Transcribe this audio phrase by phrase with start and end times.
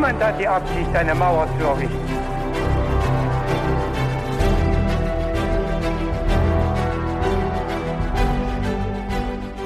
[0.00, 1.94] Niemand hat die Absicht, eine Mauer zu errichten.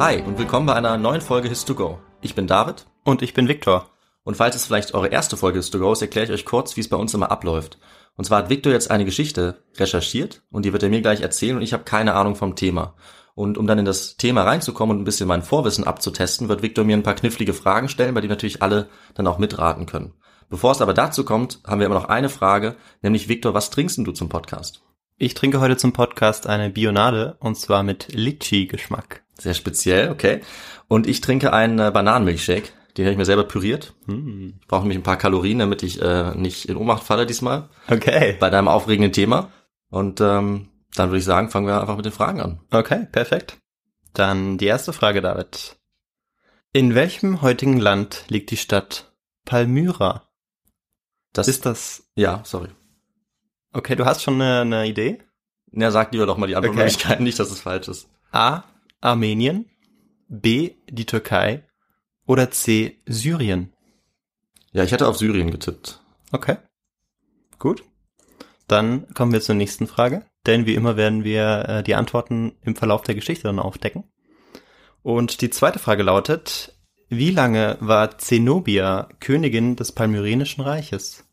[0.00, 1.98] Hi und willkommen bei einer neuen Folge His2Go.
[2.20, 3.88] Ich bin David Und ich bin Viktor.
[4.24, 6.88] und falls es vielleicht eure erste Folge His2Go ist, erkläre ich euch kurz, wie es
[6.88, 7.78] bei uns immer abläuft.
[8.16, 11.54] Und zwar hat Victor jetzt eine Geschichte recherchiert und die wird er mir gleich erzählen
[11.54, 12.94] und ich habe keine Ahnung vom Thema.
[13.36, 16.84] Und um dann in das Thema reinzukommen und ein bisschen mein Vorwissen abzutesten, wird Victor
[16.84, 20.14] mir ein paar knifflige Fragen stellen, bei denen natürlich alle dann auch mitraten können.
[20.54, 23.98] Bevor es aber dazu kommt, haben wir immer noch eine Frage, nämlich Victor, was trinkst
[23.98, 24.84] denn du zum Podcast?
[25.18, 29.24] Ich trinke heute zum Podcast eine Bionade und zwar mit Litchi-Geschmack.
[29.36, 30.42] Sehr speziell, okay.
[30.86, 33.94] Und ich trinke einen äh, Bananenmilchshake, den habe ich mir selber püriert.
[34.06, 34.60] Hm.
[34.60, 38.36] Ich brauche nämlich ein paar Kalorien, damit ich äh, nicht in Ohnmacht falle diesmal Okay.
[38.38, 39.50] bei deinem aufregenden Thema.
[39.90, 42.60] Und ähm, dann würde ich sagen, fangen wir einfach mit den Fragen an.
[42.70, 43.58] Okay, perfekt.
[44.12, 45.74] Dann die erste Frage, David.
[46.72, 49.12] In welchem heutigen Land liegt die Stadt
[49.44, 50.23] Palmyra?
[51.34, 52.04] Das Ist das...
[52.14, 52.68] ja, sorry.
[53.72, 55.18] Okay, du hast schon eine, eine Idee?
[55.72, 58.08] Ja, sag lieber doch mal die Antwortmöglichkeiten, nicht, dass es falsch ist.
[58.30, 58.62] A.
[59.00, 59.68] Armenien.
[60.28, 60.76] B.
[60.88, 61.66] Die Türkei.
[62.26, 63.02] Oder C.
[63.06, 63.72] Syrien.
[64.70, 66.00] Ja, ich hätte auf Syrien getippt.
[66.30, 66.56] Okay.
[67.58, 67.82] Gut.
[68.68, 72.76] Dann kommen wir zur nächsten Frage, denn wie immer werden wir äh, die Antworten im
[72.76, 74.04] Verlauf der Geschichte dann aufdecken.
[75.02, 76.73] Und die zweite Frage lautet,
[77.08, 81.24] wie lange war Zenobia Königin des Palmyrenischen Reiches?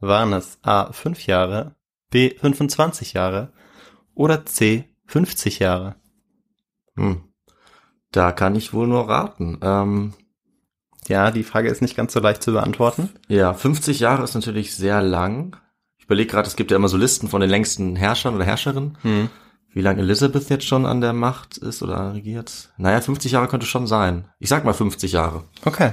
[0.00, 1.74] Waren es A 5 Jahre,
[2.10, 3.52] B 25 Jahre
[4.14, 5.96] oder C 50 Jahre?
[6.96, 7.22] Hm.
[8.10, 9.58] Da kann ich wohl nur raten.
[9.62, 10.12] Ähm,
[11.08, 13.10] Ja, die Frage ist nicht ganz so leicht zu beantworten.
[13.28, 15.56] ja, 50 Jahre ist natürlich sehr lang.
[15.98, 18.98] Ich überlege gerade, es gibt ja immer so Listen von den längsten Herrschern oder Herrscherinnen.
[19.02, 19.30] Hm.
[19.74, 22.72] Wie lange Elizabeth jetzt schon an der Macht ist oder regiert?
[22.76, 24.28] Naja, 50 Jahre könnte schon sein.
[24.38, 25.44] Ich sag mal 50 Jahre.
[25.64, 25.92] Okay,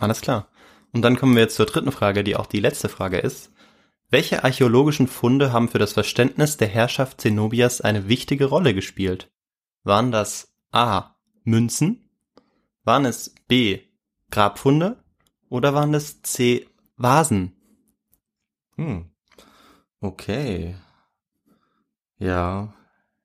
[0.00, 0.48] alles klar.
[0.92, 3.52] Und dann kommen wir jetzt zur dritten Frage, die auch die letzte Frage ist.
[4.10, 9.30] Welche archäologischen Funde haben für das Verständnis der Herrschaft Zenobias eine wichtige Rolle gespielt?
[9.82, 11.16] Waren das A.
[11.44, 12.10] Münzen?
[12.84, 13.80] Waren es B.
[14.30, 15.02] Grabfunde?
[15.48, 16.68] Oder waren es C.
[16.96, 17.56] Vasen?
[18.76, 19.10] Hm.
[20.00, 20.76] Okay.
[22.18, 22.74] Ja.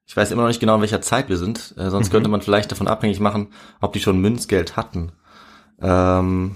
[0.09, 1.75] Ich weiß immer noch nicht genau, in welcher Zeit wir sind.
[1.77, 2.11] Äh, sonst Mhm.
[2.13, 5.11] könnte man vielleicht davon abhängig machen, ob die schon Münzgeld hatten.
[5.79, 6.55] Ähm,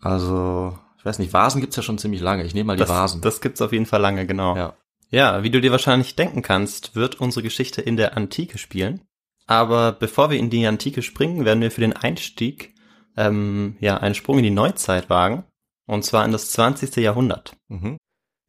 [0.00, 2.44] also, ich weiß nicht, Vasen gibt's ja schon ziemlich lange.
[2.44, 3.20] Ich nehme mal die Das, Vasen.
[3.20, 4.56] das gibt's auf jeden Fall lange, genau.
[4.56, 4.74] ja.
[5.10, 9.02] Ja, wie du dir wahrscheinlich denken kannst, wird unsere Geschichte in der Antike spielen.
[9.46, 12.74] Aber bevor wir in die Antike springen, werden wir für den Einstieg
[13.16, 15.44] ähm, ja einen Sprung in die Neuzeit wagen.
[15.86, 16.96] Und zwar in das 20.
[16.96, 17.54] Jahrhundert.
[17.68, 17.96] Mhm.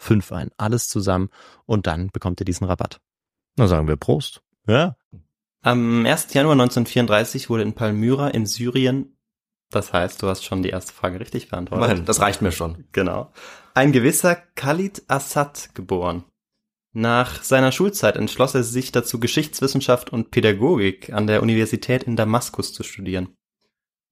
[0.00, 0.50] 5 ein.
[0.56, 1.30] Alles zusammen
[1.66, 3.00] und dann bekommt ihr diesen Rabatt.
[3.56, 4.42] Na sagen wir Prost.
[4.66, 4.96] Ja.
[5.62, 6.32] Am 1.
[6.32, 9.16] Januar 1934 wurde in Palmyra in Syrien,
[9.70, 11.88] das heißt, du hast schon die erste Frage richtig beantwortet.
[11.88, 12.84] Nein, das reicht mir schon.
[12.92, 13.30] Genau.
[13.74, 16.24] Ein gewisser Khalid Assad geboren.
[16.92, 22.72] Nach seiner Schulzeit entschloss er sich dazu, Geschichtswissenschaft und Pädagogik an der Universität in Damaskus
[22.72, 23.36] zu studieren.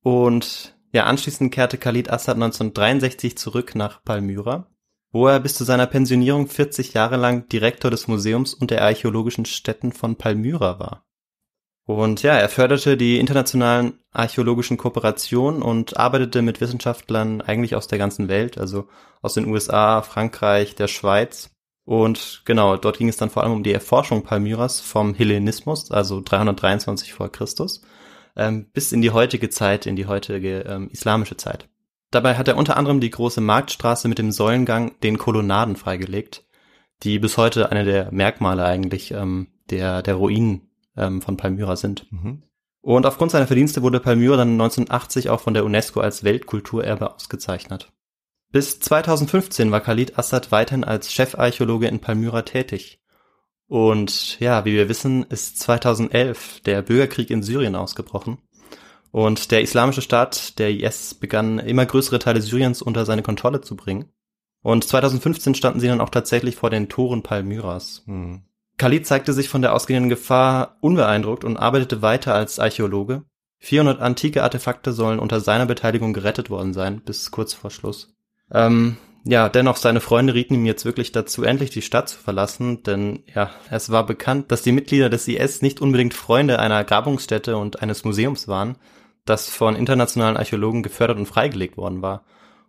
[0.03, 4.69] Und ja, anschließend kehrte Khalid Assad 1963 zurück nach Palmyra
[5.13, 9.45] wo er bis zu seiner Pensionierung 40 Jahre lang Direktor des Museums und der archäologischen
[9.45, 11.05] Stätten von Palmyra war.
[11.89, 17.97] Und ja, er förderte die internationalen archäologischen Kooperationen und arbeitete mit Wissenschaftlern eigentlich aus der
[17.97, 18.89] ganzen Welt, also
[19.23, 21.51] aus den USA, Frankreich, der Schweiz.
[21.87, 26.21] Und genau, dort ging es dann vor allem um die Erforschung Palmyras vom Hellenismus, also
[26.21, 27.81] 323 vor Christus,
[28.37, 31.71] ähm, bis in die heutige Zeit, in die heutige ähm, islamische Zeit.
[32.11, 36.47] Dabei hat er unter anderem die große Marktstraße mit dem Säulengang, den Kolonnaden freigelegt,
[37.03, 42.11] die bis heute eine der Merkmale eigentlich ähm, der, der Ruinen ähm, von Palmyra sind.
[42.11, 42.43] Mhm.
[42.81, 47.93] Und aufgrund seiner Verdienste wurde Palmyra dann 1980 auch von der UNESCO als Weltkulturerbe ausgezeichnet.
[48.51, 53.01] Bis 2015 war Khalid Assad weiterhin als Chefarchäologe in Palmyra tätig.
[53.67, 58.39] Und ja, wie wir wissen, ist 2011 der Bürgerkrieg in Syrien ausgebrochen.
[59.11, 63.77] Und der islamische Staat, der IS, begann immer größere Teile Syriens unter seine Kontrolle zu
[63.77, 64.07] bringen.
[64.63, 68.03] Und 2015 standen sie dann auch tatsächlich vor den Toren Palmyras.
[68.07, 68.43] Hm.
[68.77, 73.25] Khalid zeigte sich von der ausgehenden Gefahr unbeeindruckt und arbeitete weiter als Archäologe.
[73.61, 78.15] 400 antike Artefakte sollen unter seiner Beteiligung gerettet worden sein, bis kurz vor Schluss.
[78.53, 82.85] Ähm, ja, dennoch, seine Freunde rieten ihm jetzt wirklich dazu, endlich die Stadt zu verlassen,
[82.85, 87.57] denn ja, es war bekannt, dass die Mitglieder des IS nicht unbedingt Freunde einer Grabungsstätte
[87.57, 88.77] und eines Museums waren,
[89.29, 92.25] das von internationalen Archäologen gefördert und freigelegt worden war.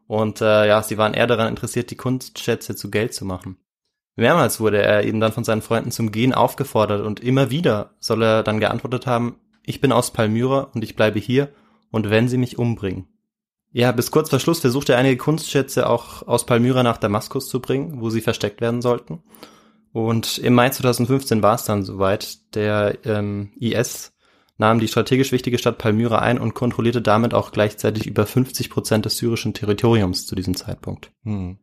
[0.07, 3.57] Und äh, ja, sie waren eher daran interessiert, die Kunstschätze zu Geld zu machen.
[4.15, 8.24] Mehrmals wurde er eben dann von seinen Freunden zum Gehen aufgefordert und immer wieder soll
[8.24, 11.50] er dann geantwortet haben, ich bin aus Palmyra und ich bleibe hier
[11.91, 13.07] und wenn sie mich umbringen.
[13.72, 17.62] Ja, bis kurz vor Schluss versuchte er einige Kunstschätze auch aus Palmyra nach Damaskus zu
[17.62, 19.22] bringen, wo sie versteckt werden sollten.
[19.91, 22.55] Und im Mai 2015 war es dann soweit.
[22.55, 24.12] Der ähm, IS
[24.60, 29.06] nahm die strategisch wichtige Stadt Palmyra ein und kontrollierte damit auch gleichzeitig über 50 Prozent
[29.06, 31.12] des syrischen Territoriums zu diesem Zeitpunkt.
[31.24, 31.58] Hm.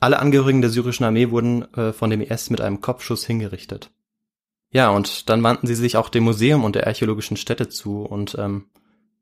[0.00, 3.92] Alle Angehörigen der syrischen Armee wurden äh, von dem IS mit einem Kopfschuss hingerichtet.
[4.70, 8.34] Ja, und dann wandten sie sich auch dem Museum und der archäologischen Stätte zu und
[8.38, 8.66] ähm,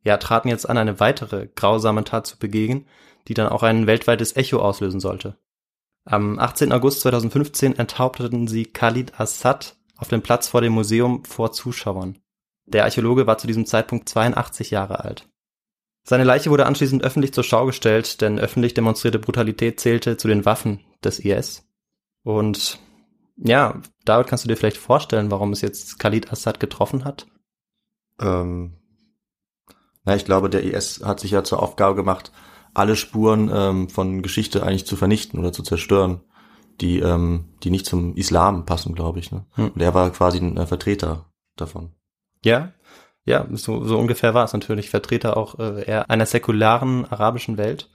[0.03, 2.87] ja, traten jetzt an, eine weitere grausame Tat zu begehen,
[3.29, 5.37] die dann auch ein weltweites Echo auslösen sollte.
[6.05, 6.73] Am 18.
[6.73, 12.17] August 2015 enthaupteten sie Khalid Assad auf dem Platz vor dem Museum vor Zuschauern.
[12.73, 15.29] Der Archäologe war zu diesem Zeitpunkt 82 Jahre alt.
[16.03, 20.45] Seine Leiche wurde anschließend öffentlich zur Schau gestellt, denn öffentlich demonstrierte Brutalität zählte zu den
[20.45, 21.69] Waffen des IS.
[22.23, 22.79] Und
[23.37, 27.27] ja, David, kannst du dir vielleicht vorstellen, warum es jetzt Khalid Assad getroffen hat?
[28.21, 28.77] Ähm,
[30.05, 32.33] na, ich glaube, der IS hat sich ja zur Aufgabe gemacht,
[32.75, 36.21] alle Spuren ähm, von Geschichte eigentlich zu vernichten oder zu zerstören,
[36.81, 39.33] die, ähm, die nicht zum Islam passen, glaube ich.
[39.33, 39.47] Ne?
[39.53, 39.71] Hm.
[39.71, 41.93] Und er war quasi ein äh, Vertreter davon.
[42.45, 42.73] Ja,
[43.25, 44.91] ja, so, so ungefähr war es natürlich.
[44.91, 47.91] Vertreter auch äh, eher einer säkularen arabischen Welt.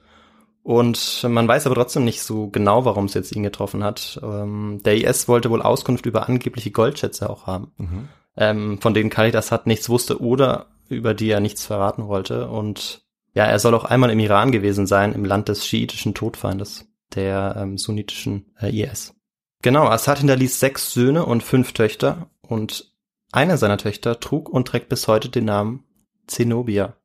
[0.62, 4.18] Und man weiß aber trotzdem nicht so genau, warum es jetzt ihn getroffen hat.
[4.22, 8.08] Ähm, der IS wollte wohl Auskunft über angebliche Goldschätze auch haben, Mhm.
[8.36, 12.48] ähm, von denen Khalid Assad nichts wusste oder über die er nichts verraten wollte.
[12.48, 16.86] Und ja, er soll auch einmal im Iran gewesen sein, im Land des schiitischen Todfeindes,
[17.14, 19.14] der ähm, sunnitischen äh, IS.
[19.62, 22.92] Genau, Assad hinterließ sechs Söhne und fünf Töchter und
[23.36, 25.84] eine seiner Töchter trug und trägt bis heute den Namen
[26.26, 26.96] Zenobia.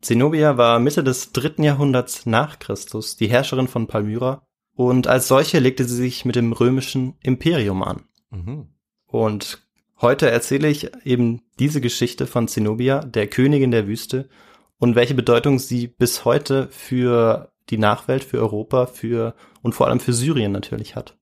[0.00, 4.42] Zenobia war Mitte des dritten Jahrhunderts nach Christus die Herrscherin von Palmyra
[4.74, 8.02] und als solche legte sie sich mit dem römischen Imperium an.
[8.30, 8.74] Mhm.
[9.06, 9.62] Und
[10.00, 14.28] heute erzähle ich eben diese Geschichte von Zenobia, der Königin der Wüste,
[14.78, 20.00] und welche Bedeutung sie bis heute für die Nachwelt, für Europa, für und vor allem
[20.00, 21.19] für Syrien natürlich hat.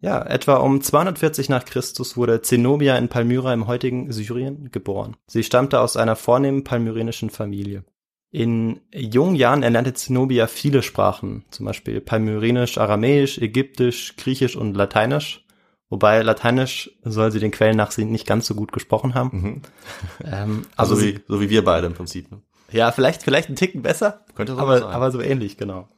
[0.00, 5.16] Ja, etwa um 240 nach Christus wurde Zenobia in Palmyra im heutigen Syrien geboren.
[5.26, 7.84] Sie stammte aus einer vornehmen palmyrenischen Familie.
[8.30, 15.46] In jungen Jahren erlernte Zenobia viele Sprachen, zum Beispiel Palmyrenisch, Aramäisch, Ägyptisch, Griechisch und Lateinisch.
[15.88, 19.30] Wobei Lateinisch soll sie den Quellen nach sie nicht ganz so gut gesprochen haben.
[19.32, 19.62] Mhm.
[20.24, 22.30] Ähm, Also aber wie, so wie wir beide im Prinzip.
[22.30, 22.42] Ne?
[22.72, 24.88] ja, vielleicht, vielleicht einen Ticken besser, Könnte so aber, sein.
[24.88, 25.88] aber so ähnlich, genau.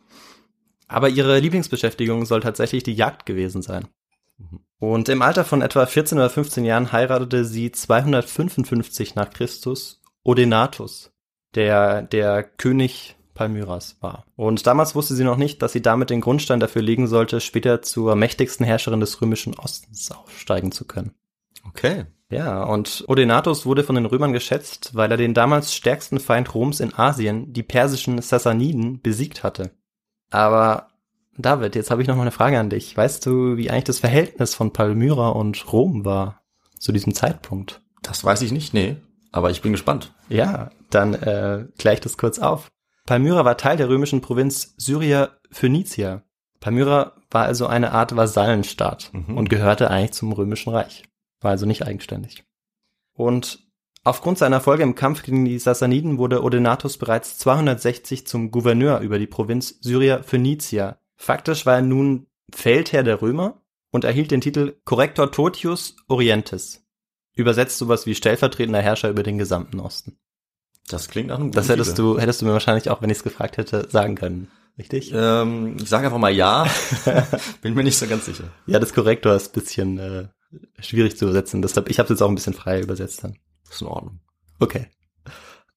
[0.88, 3.88] Aber ihre Lieblingsbeschäftigung soll tatsächlich die Jagd gewesen sein.
[4.38, 4.61] Mhm.
[4.78, 11.12] Und im Alter von etwa 14 oder 15 Jahren heiratete sie 255 nach Christus Odenatus,
[11.54, 14.26] der der König Palmyras war.
[14.37, 17.83] Und damals wusste sie noch nicht, dass sie damit den Grundstein dafür legen sollte, später
[17.83, 21.14] zur mächtigsten Herrscherin des römischen Ostens aufsteigen zu können.
[21.66, 22.07] Okay.
[22.30, 26.80] Ja, und Odenatus wurde von den Römern geschätzt, weil er den damals stärksten Feind Roms
[26.80, 29.71] in Asien, die persischen Sassaniden, besiegt hatte.
[30.30, 30.88] Aber
[31.37, 32.97] David, jetzt habe ich noch mal eine Frage an dich.
[32.97, 36.42] Weißt du, wie eigentlich das Verhältnis von Palmyra und Rom war
[36.78, 37.80] zu diesem Zeitpunkt?
[38.02, 38.97] Das weiß ich nicht, nee.
[39.32, 40.14] Aber ich bin gespannt.
[40.28, 42.68] Ja, dann äh, gleich ich das kurz auf.
[43.06, 46.23] Palmyra war Teil der römischen Provinz Syria Phönicia.
[46.61, 49.37] Palmyra war also eine Art Vasallenstaat Mhm.
[49.37, 51.04] und gehörte eigentlich zum römischen Reich.
[51.40, 52.44] War also nicht eigenständig.
[53.14, 53.61] Und
[54.05, 59.19] aufgrund seiner Erfolge im Kampf gegen die Sassaniden wurde Odenatus bereits 260 zum Gouverneur über
[59.19, 60.99] die Provinz Syria Phönicia.
[61.17, 66.85] Faktisch war er nun Feldherr der Römer und erhielt den Titel Corrector Totius Orientis.
[67.35, 70.19] Übersetzt sowas wie stellvertretender Herrscher über den gesamten Osten.
[70.88, 72.14] Das klingt nach einem guten Das hättest Titel.
[72.14, 74.49] du, hättest du mir wahrscheinlich auch, wenn ich es gefragt hätte, sagen können.
[74.78, 75.12] Richtig?
[75.14, 76.67] Ähm, ich sage einfach mal ja.
[77.62, 78.45] bin mir nicht so ganz sicher.
[78.67, 80.28] Ja, das Korrektor ist ein bisschen äh,
[80.81, 81.62] schwierig zu übersetzen.
[81.62, 83.37] Deshalb, ich habe jetzt auch ein bisschen frei übersetzt dann.
[83.70, 84.20] Ist in Ordnung.
[84.60, 84.87] Okay.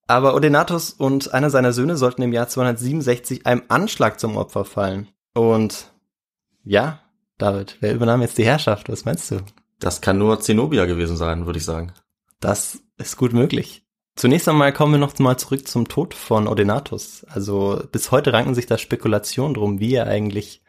[0.06, 5.08] Aber Odenatus und einer seiner Söhne sollten im Jahr 267 einem Anschlag zum Opfer fallen.
[5.34, 5.92] Und
[6.64, 7.00] ja,
[7.38, 8.88] David, wer übernahm jetzt die Herrschaft?
[8.88, 9.40] Was meinst du?
[9.78, 11.92] Das kann nur Zenobia gewesen sein, würde ich sagen.
[12.40, 13.86] Das ist gut möglich.
[14.14, 17.24] Zunächst einmal kommen wir noch mal zurück zum Tod von Odenatus.
[17.24, 20.62] Also bis heute ranken sich da Spekulationen drum, wie er eigentlich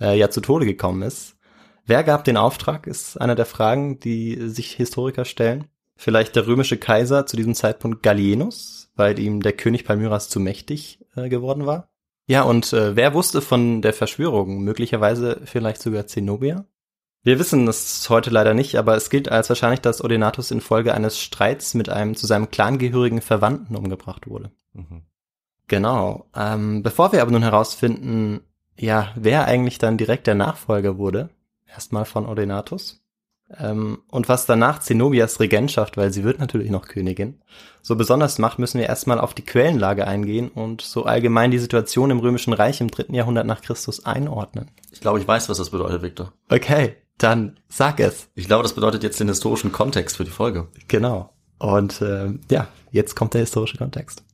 [0.00, 1.36] äh, ja zu Tode gekommen ist.
[1.86, 5.68] Wer gab den Auftrag, ist eine der Fragen, die sich Historiker stellen.
[6.02, 10.98] Vielleicht der römische Kaiser zu diesem Zeitpunkt Gallienus, weil ihm der König Palmyras zu mächtig
[11.14, 11.90] äh, geworden war.
[12.26, 14.64] Ja, und äh, wer wusste von der Verschwörung?
[14.64, 16.64] Möglicherweise vielleicht sogar Zenobia?
[17.22, 21.20] Wir wissen es heute leider nicht, aber es gilt als wahrscheinlich, dass Odenatus infolge eines
[21.20, 24.50] Streits mit einem zu seinem Clan gehörigen Verwandten umgebracht wurde.
[24.72, 25.02] Mhm.
[25.68, 26.26] Genau.
[26.34, 28.40] Ähm, bevor wir aber nun herausfinden,
[28.76, 31.30] ja, wer eigentlich dann direkt der Nachfolger wurde,
[31.72, 33.01] erstmal von Odenatus,
[33.58, 37.40] ähm, und was danach Zenobias Regentschaft, weil sie wird natürlich noch Königin,
[37.82, 42.10] so besonders macht, müssen wir erstmal auf die Quellenlage eingehen und so allgemein die Situation
[42.10, 44.70] im Römischen Reich im dritten Jahrhundert nach Christus einordnen.
[44.90, 46.32] Ich glaube, ich weiß, was das bedeutet, Victor.
[46.48, 48.28] Okay, dann sag es.
[48.34, 50.68] Ich glaube, das bedeutet jetzt den historischen Kontext für die Folge.
[50.88, 51.30] Genau.
[51.58, 54.24] Und äh, ja, jetzt kommt der historische Kontext.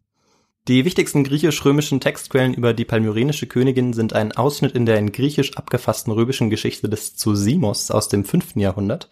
[0.69, 5.57] Die wichtigsten griechisch-römischen Textquellen über die palmyrenische Königin sind ein Ausschnitt in der in griechisch
[5.57, 8.57] abgefassten römischen Geschichte des Zosimos aus dem 5.
[8.57, 9.09] Jahrhundert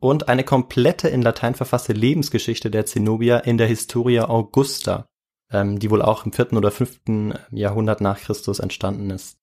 [0.00, 5.06] und eine komplette in Latein verfasste Lebensgeschichte der Zenobia in der Historia Augusta,
[5.50, 6.52] ähm, die wohl auch im 4.
[6.52, 7.00] oder 5.
[7.52, 9.38] Jahrhundert nach Christus entstanden ist.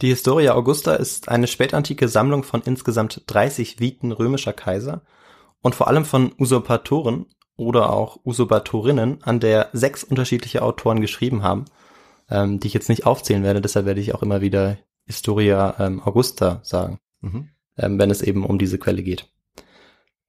[0.00, 5.02] Die Historia Augusta ist eine spätantike Sammlung von insgesamt 30 Viten römischer Kaiser
[5.60, 11.64] und vor allem von Usurpatoren oder auch Usurpatorinnen, an der sechs unterschiedliche Autoren geschrieben haben,
[12.30, 16.02] ähm, die ich jetzt nicht aufzählen werde, deshalb werde ich auch immer wieder Historia ähm,
[16.02, 17.48] Augusta sagen, Mhm.
[17.78, 19.28] ähm, wenn es eben um diese Quelle geht.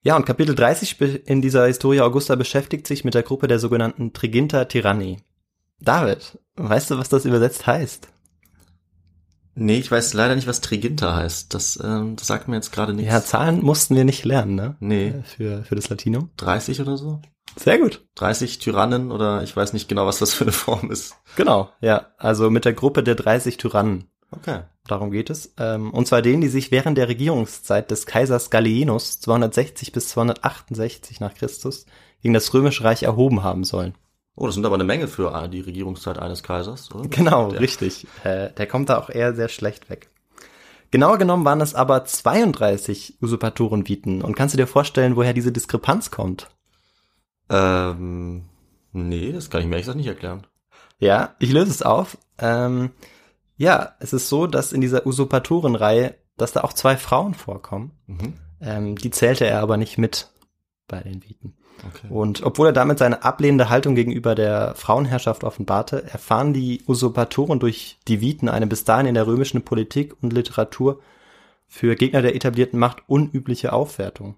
[0.03, 3.59] Ja, und Kapitel 30 be- in dieser Historia Augusta beschäftigt sich mit der Gruppe der
[3.59, 5.17] sogenannten Triginta Tyranni.
[5.79, 8.07] David, weißt du, was das übersetzt heißt?
[9.57, 11.53] Nee, ich weiß leider nicht, was Triginta heißt.
[11.53, 13.11] Das, ähm, das sagt mir jetzt gerade nichts.
[13.11, 14.75] Ja, Zahlen mussten wir nicht lernen, ne?
[14.79, 15.13] Nee.
[15.23, 16.29] Für, für das Latinum.
[16.37, 17.21] 30 oder so?
[17.55, 18.05] Sehr gut.
[18.15, 21.15] 30 Tyrannen oder ich weiß nicht genau, was das für eine Form ist.
[21.35, 22.07] Genau, ja.
[22.17, 24.05] Also mit der Gruppe der 30 Tyrannen.
[24.31, 24.61] Okay.
[24.87, 25.53] Darum geht es.
[25.57, 31.19] Ähm, Und zwar denen, die sich während der Regierungszeit des Kaisers Gallienus 260 bis 268
[31.19, 31.85] nach Christus
[32.21, 33.95] gegen das Römische Reich erhoben haben sollen.
[34.39, 37.07] Oh, das sind aber eine Menge für die Regierungszeit eines Kaisers, oder?
[37.09, 38.05] Genau, Der- richtig.
[38.23, 40.09] Äh, der kommt da auch eher sehr schlecht weg.
[40.91, 44.21] Genauer genommen waren es aber 32 Usurpatorenviten.
[44.21, 46.49] Und kannst du dir vorstellen, woher diese Diskrepanz kommt?
[47.49, 48.43] Ähm,
[48.91, 50.45] nee, das kann ich mir ehrlich gesagt nicht erklären.
[50.99, 52.17] Ja, ich löse es auf.
[52.37, 52.91] Ähm,
[53.57, 57.91] ja, es ist so, dass in dieser Usurpatorenreihe, dass da auch zwei Frauen vorkommen.
[58.05, 58.33] Mhm.
[58.61, 60.29] Ähm, die zählte er aber nicht mit
[60.87, 61.56] bei den Viten.
[61.85, 62.07] Okay.
[62.09, 67.97] Und obwohl er damit seine ablehnende Haltung gegenüber der Frauenherrschaft offenbarte, erfahren die Usurpatoren durch
[68.07, 70.99] die Viten eine bis dahin in der römischen Politik und Literatur
[71.67, 74.35] für Gegner der etablierten Macht unübliche Aufwertung.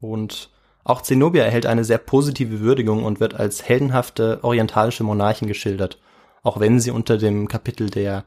[0.00, 0.50] Und
[0.84, 5.98] auch Zenobia erhält eine sehr positive Würdigung und wird als heldenhafte orientalische Monarchin geschildert,
[6.42, 8.24] auch wenn sie unter dem Kapitel der,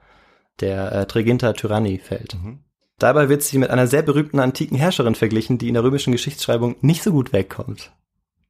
[0.60, 2.36] der äh, Triginta Tyranni fällt.
[2.36, 2.60] Mhm.
[3.00, 6.76] Dabei wird sie mit einer sehr berühmten antiken Herrscherin verglichen, die in der römischen Geschichtsschreibung
[6.82, 7.92] nicht so gut wegkommt.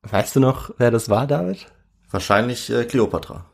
[0.10, 1.68] Weißt du noch, wer das war, David?
[2.10, 3.46] Wahrscheinlich äh, Kleopatra.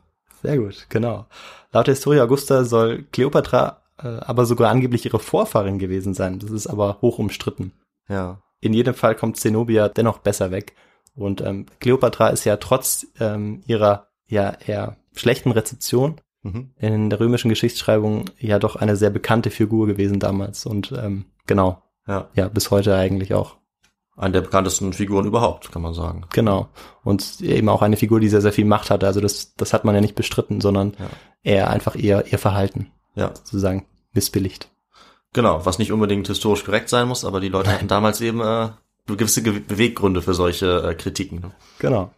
[0.42, 1.26] Sehr gut, genau.
[1.72, 6.38] Laut der Historia Augusta soll Kleopatra äh, aber sogar angeblich ihre Vorfahrin gewesen sein.
[6.38, 7.72] Das ist aber hoch umstritten.
[8.08, 8.40] Ja.
[8.60, 10.74] In jedem Fall kommt Zenobia dennoch besser weg.
[11.14, 16.70] Und ähm, Kleopatra ist ja trotz ähm, ihrer ja eher schlechten Rezeption Mhm.
[16.78, 20.66] in der römischen Geschichtsschreibung ja doch eine sehr bekannte Figur gewesen damals.
[20.66, 22.28] Und ähm, genau, Ja.
[22.34, 23.56] ja, bis heute eigentlich auch.
[24.18, 26.24] Eine der bekanntesten Figuren überhaupt, kann man sagen.
[26.32, 26.68] Genau.
[27.04, 29.06] Und eben auch eine Figur, die sehr, sehr viel Macht hatte.
[29.06, 31.06] Also das, das hat man ja nicht bestritten, sondern Ja.
[31.44, 33.28] eher einfach ihr, ihr Verhalten Ja.
[33.34, 34.68] sozusagen missbilligt.
[35.32, 38.70] Genau, was nicht unbedingt historisch korrekt sein muss, aber die Leute hatten damals eben äh,
[39.06, 41.40] gewisse Ge Beweggründe für solche äh, Kritiken.
[41.40, 41.50] Ne?
[41.78, 42.10] Genau.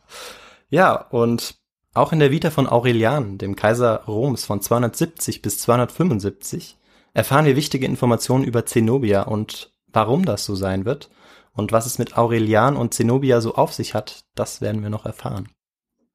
[0.71, 1.57] Ja, und
[1.93, 6.79] auch in der Vita von Aurelian, dem Kaiser Roms von 270 bis 275,
[7.13, 11.11] erfahren wir wichtige Informationen über Zenobia und warum das so sein wird.
[11.53, 15.07] Und was es mit Aurelian und Zenobia so auf sich hat, das werden wir noch
[15.07, 15.49] erfahren.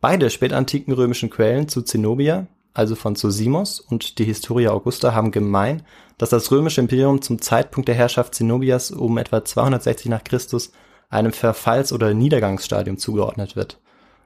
[0.02, 5.84] Beide spätantiken römischen Quellen zu Zenobia, also von Zosimos und die Historia Augusta haben gemein,
[6.18, 10.72] dass das römische Imperium zum Zeitpunkt der Herrschaft Zenobias um etwa 260 nach Christus
[11.10, 13.80] einem Verfalls- oder Niedergangsstadium zugeordnet wird.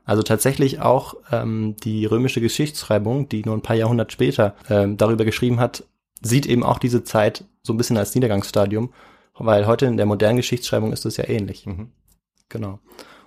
[0.05, 5.23] Also tatsächlich auch ähm, die römische Geschichtsschreibung, die nur ein paar Jahrhundert später ähm, darüber
[5.23, 5.83] geschrieben hat,
[6.21, 8.91] sieht eben auch diese Zeit so ein bisschen als Niedergangsstadium,
[9.39, 11.65] weil heute in der modernen Geschichtsschreibung ist es ja ähnlich.
[11.65, 11.91] Mhm.
[12.49, 12.79] Genau.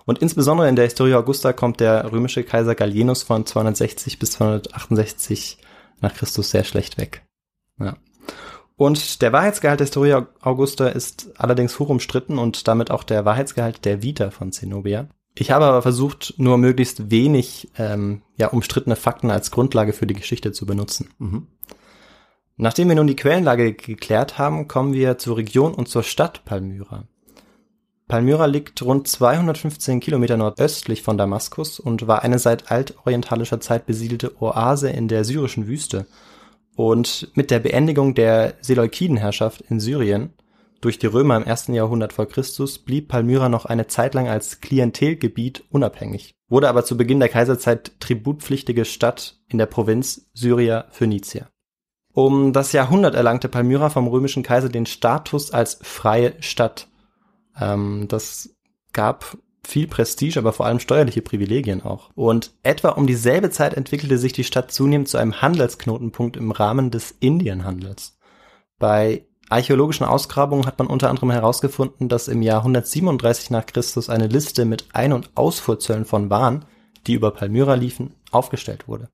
[0.05, 5.57] Und insbesondere in der Historia Augusta kommt der römische Kaiser Gallienus von 260 bis 268
[6.01, 7.25] nach Christus sehr schlecht weg.
[7.79, 7.95] Ja.
[8.75, 13.85] Und der Wahrheitsgehalt der Historia Augusta ist allerdings hoch umstritten und damit auch der Wahrheitsgehalt
[13.85, 15.07] der Vita von Zenobia.
[15.35, 20.13] Ich habe aber versucht, nur möglichst wenig ähm, ja, umstrittene Fakten als Grundlage für die
[20.13, 21.09] Geschichte zu benutzen.
[21.17, 21.47] Mhm.
[22.55, 27.05] Nachdem wir nun die Quellenlage geklärt haben, kommen wir zur Region und zur Stadt Palmyra.
[28.07, 34.39] Palmyra liegt rund 215 Kilometer nordöstlich von Damaskus und war eine seit altorientalischer Zeit besiedelte
[34.41, 36.05] Oase in der syrischen Wüste.
[36.75, 40.33] Und mit der Beendigung der Seleukidenherrschaft in Syrien
[40.83, 44.59] durch die Römer im ersten Jahrhundert vor Christus blieb Palmyra noch eine Zeit lang als
[44.59, 51.52] Klientelgebiet unabhängig, wurde aber zu Beginn der Kaiserzeit tributpflichtige Stadt in der Provinz Syria Phönicia.
[52.13, 56.87] Um das Jahrhundert erlangte Palmyra vom römischen Kaiser den Status als freie Stadt.
[57.59, 58.55] Ähm, das
[58.93, 62.11] gab viel Prestige, aber vor allem steuerliche Privilegien auch.
[62.15, 66.91] Und etwa um dieselbe Zeit entwickelte sich die Stadt zunehmend zu einem Handelsknotenpunkt im Rahmen
[66.91, 68.17] des Indienhandels.
[68.77, 74.27] Bei archäologischen Ausgrabungen hat man unter anderem herausgefunden, dass im Jahr 137 nach Christus eine
[74.27, 76.65] Liste mit Ein- und Ausfuhrzöllen von Waren,
[77.07, 79.09] die über Palmyra liefen, aufgestellt wurde.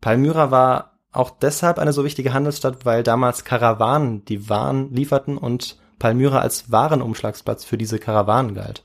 [0.00, 5.78] Palmyra war auch deshalb eine so wichtige Handelsstadt, weil damals Karawanen die Waren lieferten und
[5.98, 8.82] Palmyra als Warenumschlagsplatz für diese Karawanen galt.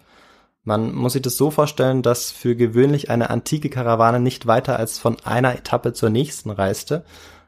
[0.63, 4.99] Man muss sich das so vorstellen, dass für gewöhnlich eine antike Karawane nicht weiter als
[4.99, 7.03] von einer Etappe zur nächsten reiste,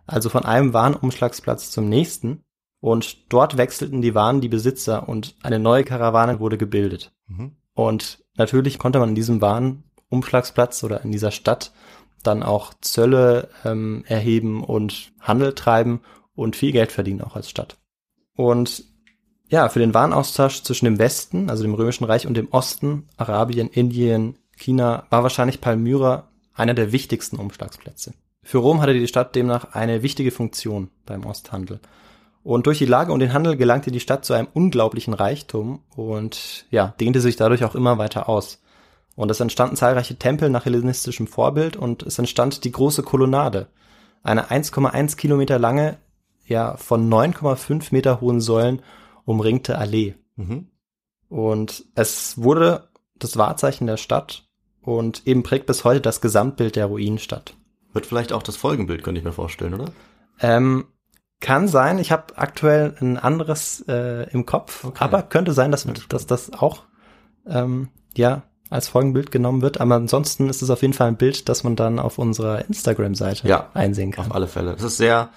[0.08, 2.41] also von einem Warenumschlagsplatz zum nächsten,
[2.82, 7.13] und dort wechselten die Waren die Besitzer und eine neue Karawane wurde gebildet.
[7.28, 7.56] Mhm.
[7.74, 11.72] Und natürlich konnte man in diesem Warenumschlagsplatz oder in dieser Stadt
[12.24, 16.02] dann auch Zölle ähm, erheben und Handel treiben
[16.36, 17.78] und viel Geld verdienen auch als Stadt.
[18.36, 18.84] Und
[19.50, 23.70] ja, für den Warenaustausch zwischen dem Westen, also dem Römischen Reich und dem Osten, Arabien,
[23.70, 28.14] Indien, China, war wahrscheinlich Palmyra einer der wichtigsten Umschlagsplätze.
[28.44, 31.80] Für Rom hatte die Stadt demnach eine wichtige Funktion beim Osthandel.
[32.44, 36.66] Und durch die Lage und den Handel gelangte die Stadt zu einem unglaublichen Reichtum und
[36.72, 38.61] ja, dehnte sich dadurch auch immer weiter aus.
[39.15, 43.67] Und es entstanden zahlreiche Tempel nach hellenistischem Vorbild und es entstand die große Kolonnade,
[44.24, 45.97] eine 1,1 Kilometer lange,
[46.45, 48.82] ja, von 9,5 Meter hohen Säulen
[49.26, 50.15] umringte Allee.
[50.36, 50.67] Mhm.
[51.30, 54.47] Und es wurde das Wahrzeichen der Stadt
[54.82, 57.56] und eben prägt bis heute das Gesamtbild der Ruinenstadt.
[57.93, 59.86] Wird vielleicht auch das Folgenbild, könnte ich mir vorstellen, oder?
[60.39, 60.86] Ähm,
[61.39, 65.04] kann sein, ich habe aktuell ein anderes äh, im Kopf, Okay.
[65.04, 66.84] aber könnte sein, dass, dass das auch
[67.45, 69.80] ähm, ja als Folgenbild genommen wird.
[69.80, 73.48] Aber ansonsten ist es auf jeden Fall ein Bild, das man dann auf unserer Instagram-Seite
[73.48, 74.26] Ja, einsehen kann.
[74.28, 74.74] Auf alle Fälle.
[74.74, 75.30] Es ist sehr,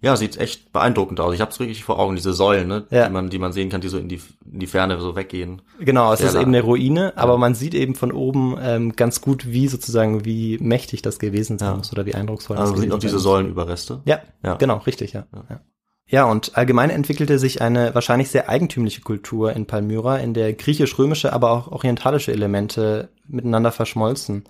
[0.00, 1.34] ja, sieht echt beeindruckend aus.
[1.34, 3.06] Ich habe es wirklich vor Augen, diese Säulen, ne, Ja.
[3.06, 4.20] die man, die man sehen kann, die so in die,
[4.50, 5.60] in die Ferne so weggehen.
[5.80, 6.40] Genau, es Sehr ist nah.
[6.40, 10.56] eben eine Ruine, aber man sieht eben von oben ähm, ganz gut, wie sozusagen, wie
[10.58, 11.76] mächtig das gewesen sein Ja.
[11.76, 13.18] muss oder wie eindrucksvoll Also das man sieht gewesen auch diese.
[13.18, 14.00] Säulenüberreste.
[14.04, 14.54] Ja, Ja.
[14.54, 15.26] genau, richtig, ja.
[15.50, 15.60] ja.
[16.10, 21.34] Ja, und allgemein entwickelte sich eine wahrscheinlich sehr eigentümliche Kultur in Palmyra, in der griechisch-römische,
[21.34, 24.44] aber auch orientalische Elemente miteinander verschmolzen.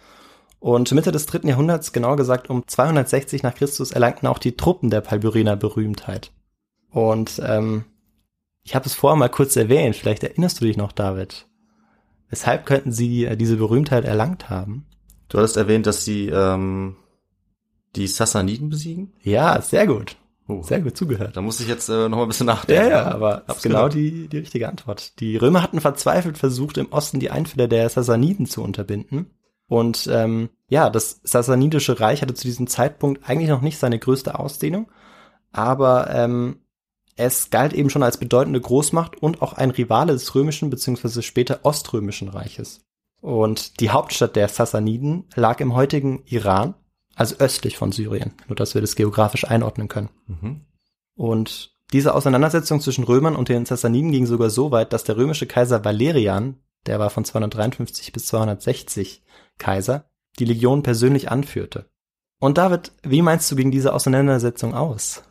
[0.61, 4.89] Und Mitte des dritten Jahrhunderts, genauer gesagt um 260 nach Christus, erlangten auch die Truppen
[4.89, 6.31] der Palmyriner Berühmtheit.
[6.91, 7.85] Und ähm,
[8.63, 11.49] ich habe es vorher mal kurz erwähnt, vielleicht erinnerst du dich noch, David.
[12.31, 14.87] Weshalb könnten sie äh, diese Berühmtheit erlangt haben?
[15.29, 16.97] Du hattest erwähnt, dass sie ähm,
[17.97, 19.13] die Sassaniden besiegen.
[19.23, 20.17] Ja, sehr gut.
[20.49, 21.37] Oh, Sehr gut zugehört.
[21.37, 22.83] Da muss ich jetzt äh, noch mal ein bisschen nachdenken.
[22.83, 25.21] Ja, ja, aber Hab's ist genau die, die richtige Antwort.
[25.21, 29.31] Die Römer hatten verzweifelt versucht, im Osten die Einfälle der Sassaniden zu unterbinden.
[29.67, 34.39] Und ähm, ja, das Sassanidische Reich hatte zu diesem Zeitpunkt eigentlich noch nicht seine größte
[34.39, 34.91] Ausdehnung,
[35.53, 36.61] aber ähm,
[37.17, 41.21] es galt eben schon als bedeutende Großmacht und auch ein Rivale des römischen bzw.
[41.21, 42.81] später oströmischen Reiches.
[43.21, 46.75] Und die Hauptstadt der Sassaniden lag im heutigen Iran,
[47.19, 50.09] also östlich von Syrien, nur dass wir das geografisch einordnen können.
[50.29, 50.61] Mhm.
[51.17, 55.47] Und diese Auseinandersetzung zwischen Römern und den Sassaniden ging sogar so weit, dass der römische
[55.47, 59.25] Kaiser Valerian, der war von 253 bis 260
[59.59, 60.05] Kaiser,
[60.39, 61.87] die Legion persönlich anführte.
[62.39, 65.25] Und David, wie meinst du, ging diese Auseinandersetzung aus?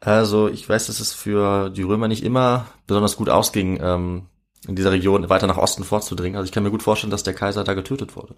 [0.00, 4.26] Also ich weiß, dass es für die Römer nicht immer besonders gut ausging, ähm,
[4.66, 6.36] in dieser Region weiter nach Osten vorzudringen.
[6.36, 8.36] Also ich kann mir gut vorstellen, dass der Kaiser da getötet wurde.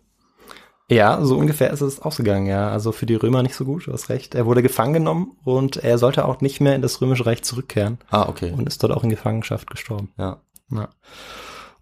[0.90, 2.70] Ja, so ungefähr ist es ausgegangen, ja.
[2.70, 4.35] Also für die Römer nicht so gut, du hast recht.
[4.35, 7.98] Er wurde gefangen genommen und er sollte auch nicht mehr in das römische Reich zurückkehren
[8.11, 8.53] Ah, okay.
[8.57, 10.12] und ist dort auch in Gefangenschaft gestorben.
[10.18, 10.40] ja.
[10.70, 10.88] Ja.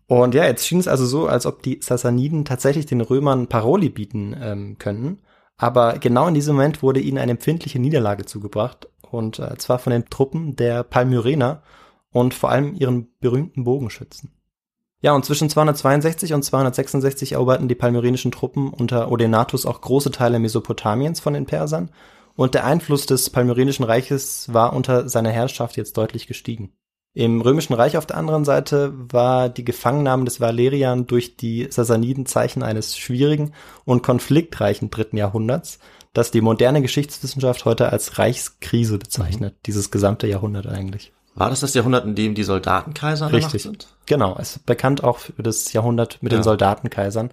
[0.09, 3.89] Und ja, jetzt schien es also so, als ob die Sassaniden tatsächlich den Römern Paroli
[3.89, 5.19] bieten ähm, könnten.
[5.57, 8.89] Aber genau in diesem Moment wurde ihnen eine empfindliche Niederlage zugebracht.
[9.11, 11.63] Und äh, zwar von den Truppen der Palmyrener
[12.13, 14.31] und vor allem ihren berühmten Bogenschützen.
[15.03, 20.39] Ja, und zwischen 262 und 266 eroberten die palmyrenischen Truppen unter Odenathus auch große Teile
[20.39, 21.91] Mesopotamiens von den Persern.
[22.35, 26.73] Und der Einfluss des palmyrenischen Reiches war unter seiner Herrschaft jetzt deutlich gestiegen.
[27.15, 32.27] Im Römischen Reich auf der anderen Seite war die Gefangennahme des Valerian durch die Sassaniden
[32.27, 33.53] Zeichen eines schwierigen
[33.87, 35.79] und konfliktreichen dritten Jahrhunderts,
[36.13, 41.15] das die moderne Geschichtswissenschaft heute als Reichskrise bezeichnet, dieses gesamte Jahrhundert eigentlich.
[41.37, 43.63] War das das Jahrhundert, in dem die Soldatenkaiser an der Macht Richtig.
[43.71, 43.89] sind?
[44.07, 46.39] Genau, es ist bekannt auch für das Jahrhundert mit Ja.
[46.39, 47.31] den Soldatenkaisern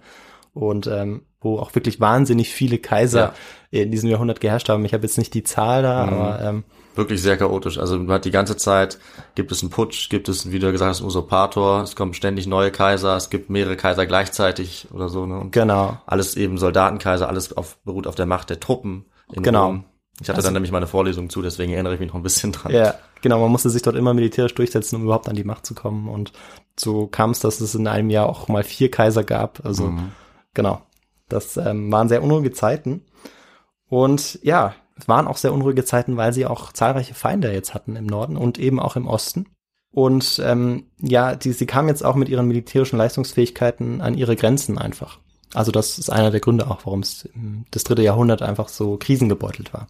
[0.52, 3.34] und ähm, wo auch wirklich wahnsinnig viele Kaiser
[3.70, 4.84] in diesem Jahrhundert geherrscht haben.
[4.84, 6.12] Ich habe jetzt nicht die Zahl da, Mhm.
[6.12, 6.64] aber ähm,
[6.96, 7.76] Wirklich sehr chaotisch.
[7.78, 8.98] Also man hat die ganze Zeit,
[9.34, 12.46] gibt es einen Putsch, gibt es, wie du gesagt hast, einen Usurpator, es kommen ständig
[12.46, 15.26] neue Kaiser, es gibt mehrere Kaiser gleichzeitig oder so.
[15.26, 15.40] Ne?
[15.40, 15.98] Und genau.
[16.06, 19.06] alles eben Soldatenkaiser, alles auf, beruht auf der Macht der Truppen.
[19.32, 19.66] Genau.
[19.66, 19.84] Rom.
[20.20, 22.52] Ich hatte Also- dann nämlich meine Vorlesung zu, deswegen erinnere ich mich noch ein bisschen
[22.52, 22.72] dran.
[22.72, 25.74] Ja, genau, man musste sich dort immer militärisch durchsetzen, um überhaupt an die Macht zu
[25.74, 26.08] kommen.
[26.08, 26.32] Und
[26.78, 29.64] so kam es, dass es in einem Jahr auch mal vier Kaiser gab.
[29.64, 30.12] Also Mhm.
[30.54, 30.82] genau,
[31.28, 33.02] das ähm, waren sehr unruhige Zeiten.
[33.88, 37.96] Und ja, es waren auch sehr unruhige Zeiten, weil sie auch zahlreiche Feinde jetzt hatten
[37.96, 39.46] im Norden und eben auch im Osten.
[39.92, 44.78] Und ähm, ja, die, sie kamen jetzt auch mit ihren militärischen Leistungsfähigkeiten an ihre Grenzen
[44.78, 45.18] einfach.
[45.54, 47.28] Also das ist einer der Gründe auch, warum es
[47.70, 49.86] das dritte Jahrhundert einfach so krisengebeutelt war.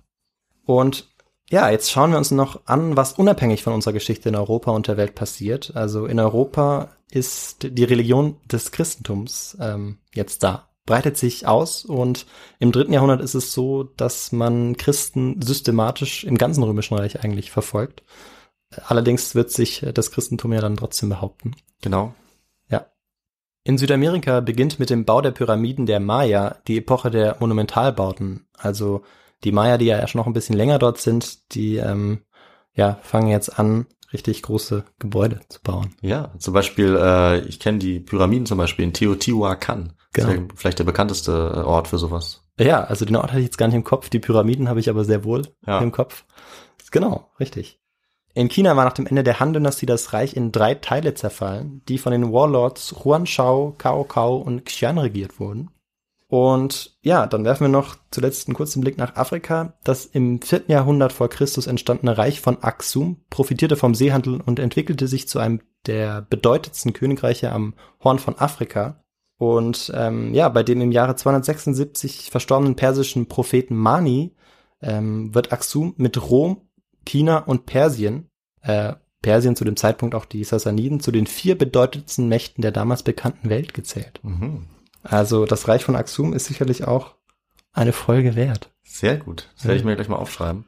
[0.66, 1.14] Und
[1.50, 4.88] ja, jetzt schauen wir uns noch an, was unabhängig von unserer Geschichte in Europa und
[4.88, 5.72] der Welt passiert.
[5.74, 12.26] Also in Europa ist die Religion des Christentums ähm, jetzt da, breitet sich aus und
[12.58, 17.50] im dritten Jahrhundert ist es so, dass man Christen systematisch im ganzen Römischen Reich eigentlich
[17.50, 18.02] verfolgt.
[18.86, 21.54] Allerdings wird sich das Christentum ja dann trotzdem behaupten.
[21.82, 22.14] Genau.
[22.68, 22.86] Ja.
[23.62, 28.48] In Südamerika beginnt mit dem Bau der Pyramiden der Maya die Epoche der Monumentalbauten.
[28.56, 29.02] Also
[29.44, 32.20] die Maya, die ja erst noch ein bisschen länger dort sind, die ähm,
[32.74, 35.94] ja fangen jetzt an, richtig große Gebäude zu bauen.
[36.00, 39.92] Ja, zum Beispiel, äh, ich kenne die Pyramiden zum Beispiel in Teotihuacan.
[40.12, 40.28] Genau.
[40.28, 42.42] Das wär Vielleicht der bekannteste äh, Ort für sowas.
[42.58, 44.08] Ja, also den Ort hatte ich jetzt gar nicht im Kopf.
[44.08, 45.80] Die Pyramiden habe ich aber sehr wohl Ja.
[45.80, 46.24] im Kopf.
[46.92, 47.80] Genau, richtig.
[48.34, 51.98] In China war nach dem Ende der Han-Dynastie das Reich in drei Teile zerfallen, die
[51.98, 55.70] von den Warlords Huan Shao, Cao Cao und Xian regiert wurden.
[56.34, 59.74] Und ja, dann werfen wir noch zuletzt einen kurzen Blick nach Afrika.
[59.84, 65.06] Das im vierten Jahrhundert vor Christus entstandene Reich von Aksum profitierte vom Seehandel und entwickelte
[65.06, 69.00] sich zu einem der bedeutendsten Königreiche am Horn von Afrika.
[69.38, 74.34] Und ähm, ja, bei dem im Jahre 276 verstorbenen persischen Propheten Mani
[74.82, 76.62] ähm, wird Aksum mit Rom,
[77.06, 78.26] China und Persien,
[78.62, 83.04] äh, Persien zu dem Zeitpunkt auch die Sassaniden, zu den vier bedeutendsten Mächten der damals
[83.04, 84.18] bekannten Welt gezählt.
[84.24, 84.66] Mhm.
[85.04, 87.14] Also das Reich von Aksum ist sicherlich auch
[87.72, 88.70] eine Folge wert.
[88.82, 89.50] Sehr gut.
[89.56, 90.66] Das werde ich mir gleich mal aufschreiben.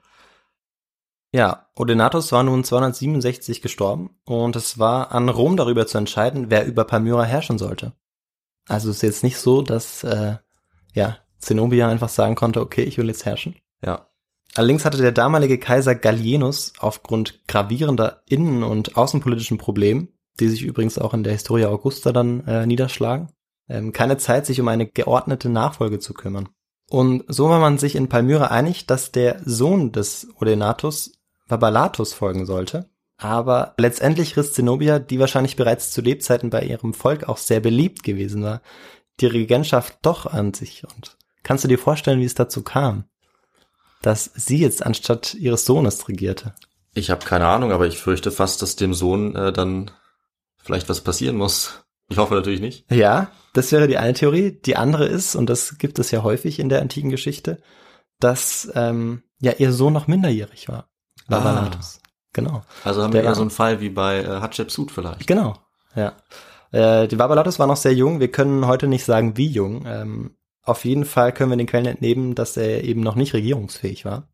[1.32, 6.66] Ja, Odenathus war nun 267 gestorben und es war an Rom darüber zu entscheiden, wer
[6.66, 7.92] über Palmyra herrschen sollte.
[8.68, 10.36] Also es ist jetzt nicht so, dass äh,
[10.94, 13.56] ja Zenobia einfach sagen konnte, okay, ich will jetzt herrschen.
[13.84, 14.08] Ja.
[14.54, 20.08] Allerdings hatte der damalige Kaiser Gallienus aufgrund gravierender innen- und außenpolitischen Probleme,
[20.40, 23.28] die sich übrigens auch in der Historia Augusta dann äh, niederschlagen,
[23.68, 26.48] ähm, keine Zeit, sich um eine geordnete Nachfolge zu kümmern.
[26.88, 31.12] Und so war man sich in Palmyra einig, dass der Sohn des Odenatus
[31.48, 32.88] Vabalatus folgen sollte.
[33.18, 38.02] Aber letztendlich riss Zenobia, die wahrscheinlich bereits zu Lebzeiten bei ihrem Volk auch sehr beliebt
[38.02, 38.62] gewesen war,
[39.20, 40.84] die Regentschaft doch an sich.
[40.84, 43.04] Und kannst du dir vorstellen, wie es dazu kam?
[44.06, 46.54] dass sie jetzt anstatt ihres Sohnes regierte.
[46.94, 49.90] Ich habe keine Ahnung, aber ich fürchte fast, dass dem Sohn äh, dann
[50.62, 51.84] vielleicht was passieren muss.
[52.08, 52.90] Ich hoffe natürlich nicht.
[52.90, 54.52] Ja, das wäre die eine Theorie.
[54.52, 57.60] Die andere ist, und das gibt es ja häufig in der antiken Geschichte,
[58.20, 60.88] dass ähm, ja ihr Sohn noch minderjährig war.
[61.28, 62.00] Vabalatus.
[62.32, 62.62] Genau.
[62.84, 65.26] Also haben Der wir war- so einen Fall wie bei äh, Hatschepsut vielleicht.
[65.26, 65.56] Genau.
[65.94, 66.12] Ja.
[66.70, 68.20] Äh, die Vabalatus war noch sehr jung.
[68.20, 69.84] Wir können heute nicht sagen, wie jung.
[69.86, 74.04] Ähm, auf jeden Fall können wir den Quellen entnehmen, dass er eben noch nicht regierungsfähig
[74.04, 74.28] war.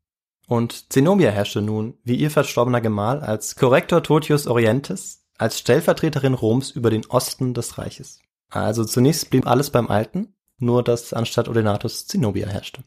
[0.48, 6.70] Und Zenobia herrschte nun, wie ihr verstorbener Gemahl, als Korrektor Totius Orientis, als Stellvertreterin Roms
[6.70, 8.20] über den Osten des Reiches.
[8.48, 12.84] Also zunächst blieb alles beim Alten, nur dass anstatt Odenatus Zenobia herrschte.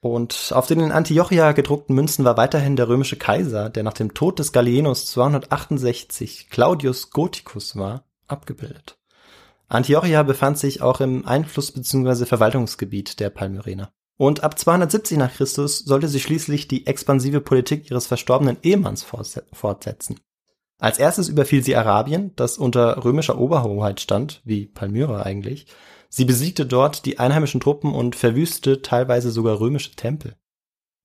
[0.00, 4.14] Und auf den in Antiochia gedruckten Münzen war weiterhin der römische Kaiser, der nach dem
[4.14, 8.96] Tod des Gallienus 268 Claudius Gothicus war, abgebildet.
[9.68, 12.24] Antiochia befand sich auch im Einfluss- bzw.
[12.24, 13.92] Verwaltungsgebiet der Palmyrener.
[14.16, 19.44] Und ab 270 nach Christus sollte sie schließlich die expansive Politik ihres verstorbenen Ehemanns fortse-
[19.52, 20.18] fortsetzen.
[20.78, 25.66] Als erstes überfiel sie Arabien, das unter römischer Oberhoheit stand, wie Palmyra eigentlich.
[26.08, 30.36] Sie besiegte dort die einheimischen Truppen und verwüstete teilweise sogar römische Tempel.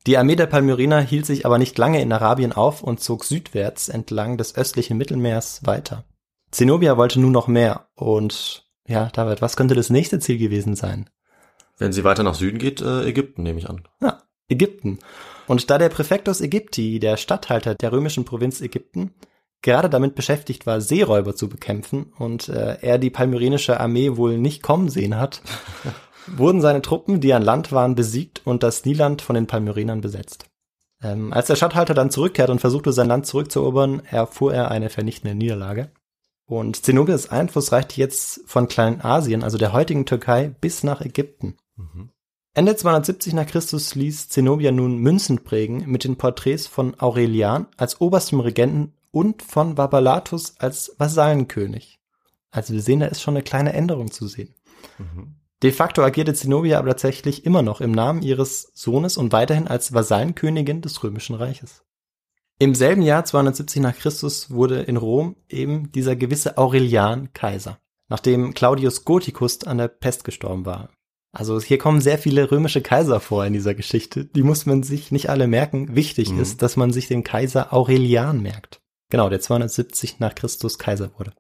[0.06, 3.90] Die Armee der Palmyrener hielt sich aber nicht lange in Arabien auf und zog südwärts
[3.90, 6.06] entlang des östlichen Mittelmeers weiter.
[6.52, 11.10] Zenobia wollte nun noch mehr und ja, David, was könnte das nächste Ziel gewesen sein?
[11.78, 13.88] Wenn sie weiter nach Süden geht, äh, Ägypten nehme ich an.
[14.02, 15.00] Ja, Ägypten.
[15.48, 19.14] Und da der Präfectus Ägypti, der Statthalter der römischen Provinz Ägypten,
[19.64, 24.62] gerade damit beschäftigt war, Seeräuber zu bekämpfen und äh, er die palmyrenische Armee wohl nicht
[24.62, 25.42] kommen sehen hat,
[26.28, 30.46] wurden seine Truppen, die an Land waren, besiegt und das Niland von den Palmyrenern besetzt.
[31.02, 35.36] Ähm, als der Statthalter dann zurückkehrte und versuchte, sein Land zurückzuerobern, erfuhr er eine vernichtende
[35.36, 35.92] Niederlage.
[36.46, 41.56] Und Zenobias Einfluss reichte jetzt von Kleinasien, also der heutigen Türkei, bis nach Ägypten.
[42.54, 48.00] Ende 270 nach Christus ließ Zenobia nun Münzen prägen mit den Porträts von Aurelian als
[48.00, 52.00] oberstem Regenten und von Vabalatus als Vasallenkönig.
[52.52, 54.54] Also wir sehen, da ist schon eine kleine Änderung zu sehen.
[55.62, 59.94] De facto agierte Zenobia aber tatsächlich immer noch im Namen ihres Sohnes und weiterhin als
[59.94, 61.84] Vasallenkönigin des Römischen Reiches.
[62.60, 68.54] Im selben Jahr 270 nach Christus wurde in Rom eben dieser gewisse Aurelian Kaiser, nachdem
[68.54, 70.90] Claudius Gothicus an der Pest gestorben war.
[71.32, 74.26] Also hier kommen sehr viele römische Kaiser vor in dieser Geschichte.
[74.26, 75.96] Die muss man sich nicht alle merken.
[75.96, 76.40] Wichtig Mhm.
[76.42, 78.82] ist, dass man sich den Kaiser Aurelian merkt.
[79.14, 81.34] Genau, der 270 nach Christus Kaiser wurde.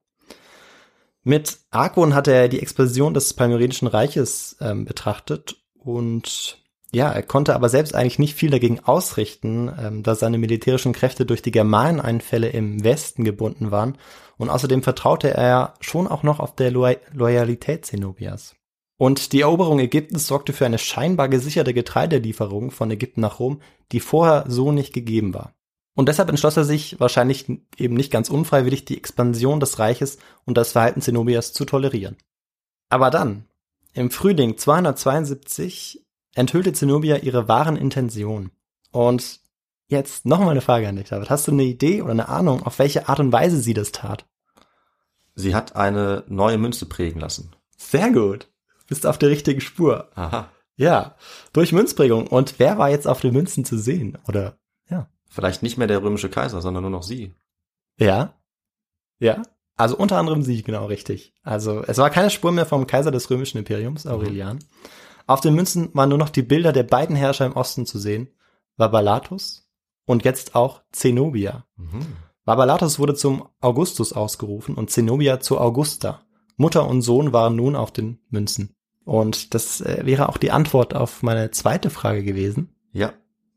[1.23, 6.59] Mit Argwohn hat er die Expansion des Palmyrenischen Reiches ähm, betrachtet und
[6.91, 11.25] ja, er konnte aber selbst eigentlich nicht viel dagegen ausrichten, ähm, da seine militärischen Kräfte
[11.25, 13.97] durch die Germaneneinfälle im Westen gebunden waren
[14.37, 18.53] und außerdem vertraute er schon auch noch auf der Loy Loyalität Zenobias.
[18.99, 23.99] Und die Eroberung Ägyptens sorgte für eine scheinbar gesicherte Getreidelieferung von Ägypten nach Rom, die
[23.99, 25.55] vorher so nicht gegeben war.
[25.95, 30.57] Und deshalb entschloss er sich, wahrscheinlich eben nicht ganz unfreiwillig, die Expansion des Reiches und
[30.57, 32.17] das Verhalten Zenobias zu tolerieren.
[32.89, 33.45] Aber dann,
[33.93, 36.03] im Frühling 272,
[36.33, 38.51] enthüllte Zenobia ihre wahren Intentionen.
[38.91, 39.39] Und
[39.87, 41.29] jetzt nochmal eine Frage an dich, David.
[41.29, 44.25] Hast du eine Idee oder eine Ahnung, auf welche Art und Weise sie das tat?
[45.35, 47.55] Sie hat eine neue Münze prägen lassen.
[47.77, 48.47] Sehr gut.
[48.87, 50.09] bist auf der richtigen Spur.
[50.15, 50.49] Aha.
[50.75, 51.15] Ja,
[51.53, 52.27] durch Münzprägung.
[52.27, 54.17] Und wer war jetzt auf den Münzen zu sehen?
[54.27, 54.57] Oder.
[55.33, 57.33] Vielleicht nicht mehr der römische Kaiser, sondern nur noch sie.
[57.97, 58.35] Ja.
[59.17, 59.41] Ja.
[59.75, 61.33] Also unter anderem sie, genau richtig.
[61.41, 64.59] Also es war keine Spur mehr vom Kaiser des römischen Imperiums, Aurelian.
[65.25, 68.29] Auf den Münzen waren nur noch die Bilder der beiden Herrscher im Osten zu sehen.
[68.77, 69.67] Vaballatus
[70.05, 71.65] und jetzt auch Zenobia.
[71.77, 72.05] Mhm.
[72.45, 76.21] Vaballatus wurde zum Augustus ausgerufen und Zenobia zur Augusta.
[76.57, 78.75] Mutter und Sohn waren nun auf den Münzen.
[79.03, 82.75] Und das äh, wäre auch die Antwort auf meine zweite Frage gewesen.
[82.91, 83.13] Ja,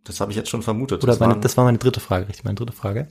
[0.06, 1.02] das habe ich jetzt schon vermutet.
[1.02, 3.08] Oder das, meine, waren, das war meine dritte Frage, richtig, meine dritte Frage.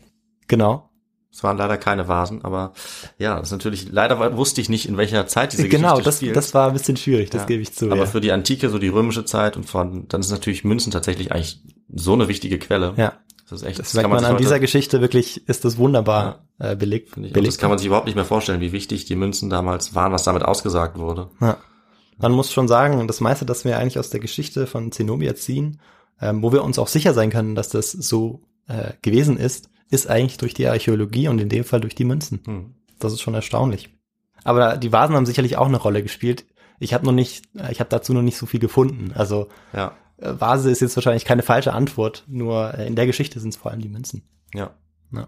[0.47, 0.89] Genau.
[1.31, 2.73] das waren leider keine Vasen, aber
[3.17, 6.15] ja, das ist natürlich, leider wusste ich nicht, in welcher Zeit diese genau, Geschichte das,
[6.17, 6.36] spielt.
[6.36, 7.47] das war ein bisschen schwierig, das Ja.
[7.47, 7.88] gebe ich zu.
[7.88, 8.05] aber ja.
[8.05, 11.62] für die Antike, so die römische Zeit und von, dann ist natürlich Münzen tatsächlich eigentlich
[11.93, 12.93] so eine wichtige Quelle.
[12.95, 13.13] ja,
[13.49, 16.45] Das ist echt, das merkt man sich an heute- dieser Geschichte wirklich, ist das wunderbar
[16.60, 17.10] äh, belegt.
[17.10, 17.53] finde ich, auch, belegt.
[17.53, 20.23] das kann man sich überhaupt nicht mehr vorstellen, wie wichtig die Münzen damals waren, was
[20.23, 21.29] damit ausgesagt wurde.
[21.41, 21.58] Ja.
[22.17, 25.81] Man muss schon sagen, das meiste, das wir eigentlich aus der Geschichte von Zenobia ziehen,
[26.21, 30.10] ähm, wo wir uns auch sicher sein können, dass das so äh, gewesen ist, ist
[30.10, 32.41] eigentlich durch die Archäologie und in dem Fall durch die Münzen.
[32.45, 32.75] Hm.
[32.99, 33.89] Das ist schon erstaunlich.
[34.43, 36.45] Aber die Vasen haben sicherlich auch eine Rolle gespielt.
[36.80, 39.12] Ich habe noch nicht, äh, ich habe dazu noch nicht so viel gefunden.
[39.13, 43.39] Also Ja, äh, Vase ist jetzt wahrscheinlich keine falsche Antwort, nur äh, in der Geschichte
[43.39, 44.23] sind es vor allem die Münzen.
[45.12, 45.28] ja.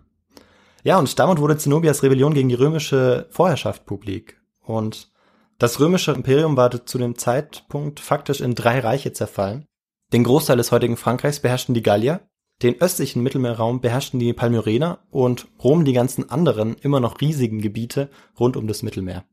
[0.84, 4.42] Ja, und damit wurde Zenobias Rebellion gegen die römische Vorherrschaft publik.
[4.62, 5.12] Und
[5.58, 9.66] das römische Imperium war zu dem Zeitpunkt faktisch in drei Reiche zerfallen.
[10.14, 12.22] Den Großteil des heutigen Frankreichs beherrschten die Gallier,
[12.64, 18.10] den östlichen Mittelmeerraum beherrschten die Palmyrener und Rom die ganzen anderen, immer noch riesigen Gebiete
[18.40, 19.26] rund um das Mittelmeer.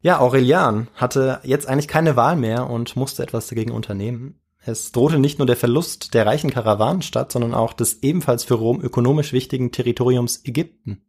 [0.00, 4.40] Ja, Aurelian hatte jetzt eigentlich keine Wahl mehr und musste etwas dagegen unternehmen.
[4.64, 8.80] Es drohte nicht nur der Verlust der reichen Karawanenstadt, sondern auch des ebenfalls für Rom
[8.80, 11.02] ökonomisch wichtigen Territoriums Ägypten.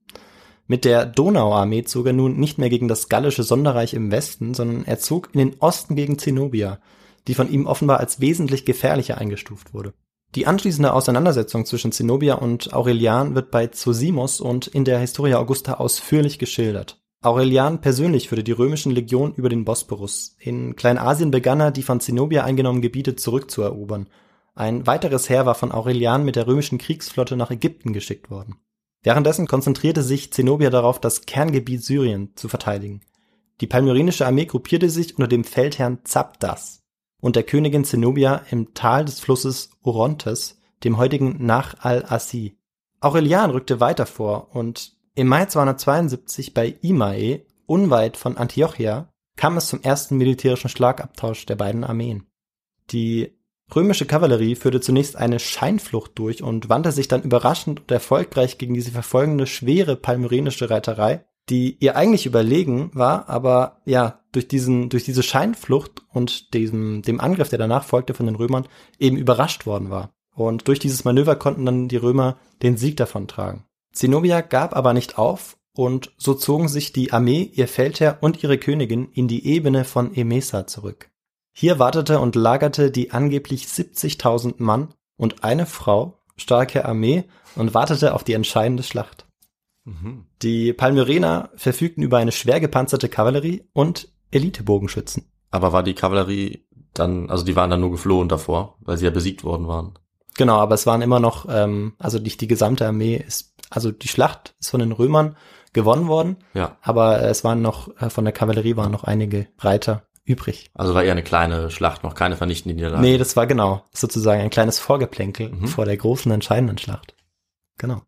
[0.67, 4.85] Mit der Donauarmee zog er nun nicht mehr gegen das gallische Sonderreich im Westen, sondern
[4.85, 6.79] er zog in den Osten gegen Zenobia,
[7.27, 9.93] die von ihm offenbar als wesentlich gefährlicher eingestuft wurde.
[10.35, 15.75] Die anschließende Auseinandersetzung zwischen Zenobia und Aurelian wird bei Zosimus und in der Historia Augusta
[15.75, 17.01] ausführlich geschildert.
[17.21, 20.35] Aurelian persönlich führte die römischen Legionen über den Bosporus.
[20.39, 24.07] In Kleinasien begann er, die von Zenobia eingenommenen Gebiete zurückzuerobern.
[24.53, 28.57] Ein weiteres Heer war von Aurelian mit der römischen Kriegsflotte nach Ägypten geschickt worden.
[29.01, 33.01] Währenddessen konzentrierte sich Zenobia darauf, das Kerngebiet Syrien zu verteidigen.
[33.61, 36.78] Die palmyrenische Armee gruppierte sich unter dem Feldherrn Zabdas
[37.21, 42.57] und der Königin Zenobia im Tal des Flusses Orontes, dem heutigen Nach al-Assi.
[43.01, 49.67] Aurelian rückte weiter vor und im Mai 272 bei Imae, unweit von Antiochia, kam es
[49.67, 52.25] zum ersten militärischen Schlagabtausch der beiden Armeen.
[52.91, 53.37] Die
[53.73, 58.73] römische Kavallerie führte zunächst eine Scheinflucht durch und wandte sich dann überraschend und erfolgreich gegen
[58.73, 65.03] diese verfolgende schwere palmyrenische Reiterei, die ihr eigentlich überlegen war, aber ja, durch diesen, durch
[65.03, 68.67] diese Scheinflucht und diesem, dem Angriff, der danach folgte von den Römern,
[68.99, 70.11] eben überrascht worden war.
[70.35, 73.65] Und durch dieses Manöver konnten dann die Römer den Sieg davontragen.
[73.91, 78.57] Zenobia gab aber nicht auf und so zogen sich die Armee, ihr Feldherr und ihre
[78.57, 81.09] Königin in die Ebene von Emesa zurück.
[81.53, 88.13] Hier wartete und lagerte die angeblich 70.000 Mann und eine Frau starke Armee und wartete
[88.13, 89.28] auf die entscheidende Schlacht.
[89.89, 90.25] Mhm.
[90.41, 95.31] Die Palmyrener verfügten über eine schwer gepanzerte Kavallerie und Elitebogenschützen.
[95.51, 99.11] Aber war die Kavallerie dann, also die waren dann nur geflohen davor, weil sie ja
[99.11, 99.97] besiegt worden waren.
[100.37, 104.07] Genau, aber es waren immer noch, ähm, also nicht die gesamte Armee ist, also die
[104.07, 105.35] Schlacht ist von den Römern
[105.73, 106.77] gewonnen worden, Ja.
[106.81, 110.69] aber es waren noch, äh, von der Kavallerie waren noch einige Reiter übrig.
[110.73, 113.01] Also war eher eine kleine Schlacht, noch keine vernichtende Niederlage.
[113.01, 115.67] Nee, das war genau, sozusagen ein kleines Vorgeplänkel Mhm.
[115.67, 117.15] vor der großen entscheidenden Schlacht.
[117.77, 118.01] Genau.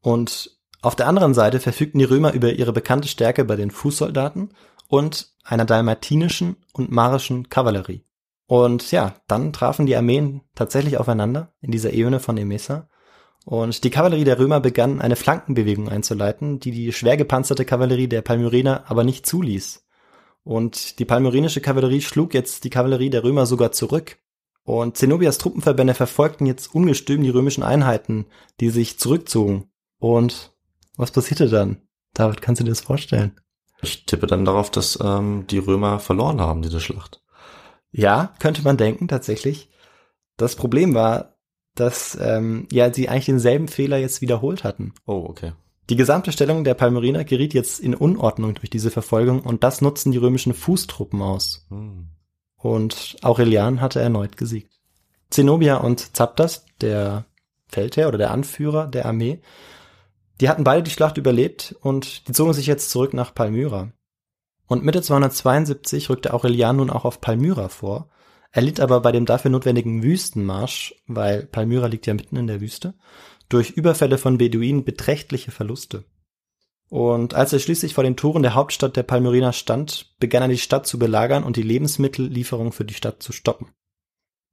[0.00, 4.50] Und auf der anderen Seite verfügten die Römer über ihre bekannte Stärke bei den Fußsoldaten
[4.86, 8.04] und einer dalmatinischen und marischen Kavallerie.
[8.46, 12.88] Und ja, dann trafen die Armeen tatsächlich aufeinander in dieser Ebene von Emesa.
[13.44, 18.22] Und die Kavallerie der Römer begann eine Flankenbewegung einzuleiten, die die schwer gepanzerte Kavallerie der
[18.22, 19.86] Palmyrener aber nicht zuließ.
[20.44, 24.18] Und die palmyrenische Kavallerie schlug jetzt die Kavallerie der Römer sogar zurück.
[24.62, 28.26] Und Zenobias Truppenverbände verfolgten jetzt ungestüm die römischen Einheiten,
[28.60, 29.70] die sich zurückzogen.
[29.98, 30.52] Und
[30.98, 31.78] was passierte dann?
[32.12, 33.40] David, kannst du dir das vorstellen?
[33.80, 37.22] Ich tippe dann darauf, dass ähm, die Römer verloren haben, diese Schlacht.
[37.90, 39.70] Ja, könnte man denken, tatsächlich.
[40.36, 41.36] Das Problem war,
[41.74, 44.92] dass ähm, ja sie eigentlich denselben Fehler jetzt wiederholt hatten.
[45.06, 45.52] Oh, okay.
[45.90, 50.12] Die gesamte Stellung der Palmyriner geriet jetzt in Unordnung durch diese Verfolgung und das nutzten
[50.12, 51.66] die römischen Fußtruppen aus.
[51.70, 52.08] Hm.
[52.56, 54.72] Und Aurelian hatte erneut gesiegt.
[55.30, 57.24] Zenobia und Zapdas, der
[57.68, 59.40] Feldherr oder der Anführer der Armee,
[60.40, 63.92] die hatten beide die Schlacht überlebt und die zogen sich jetzt zurück nach Palmyra.
[64.66, 68.10] Und Mitte 272 rückte Aurelian nun auch auf Palmyra vor,
[68.50, 72.94] erlitt aber bei dem dafür notwendigen Wüstenmarsch, weil Palmyra liegt ja mitten in der Wüste,
[73.48, 76.04] durch Überfälle von Beduinen beträchtliche Verluste.
[76.90, 80.58] Und als er schließlich vor den Toren der Hauptstadt der Palmyriner stand, begann er die
[80.58, 83.68] Stadt zu belagern und die Lebensmittellieferung für die Stadt zu stoppen.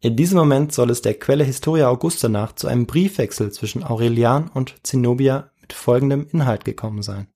[0.02, 4.50] In diesem Moment soll es der Quelle Historia Augusta nach zu einem Briefwechsel zwischen Aurelian
[4.50, 7.28] und Zenobia mit folgendem Inhalt gekommen sein.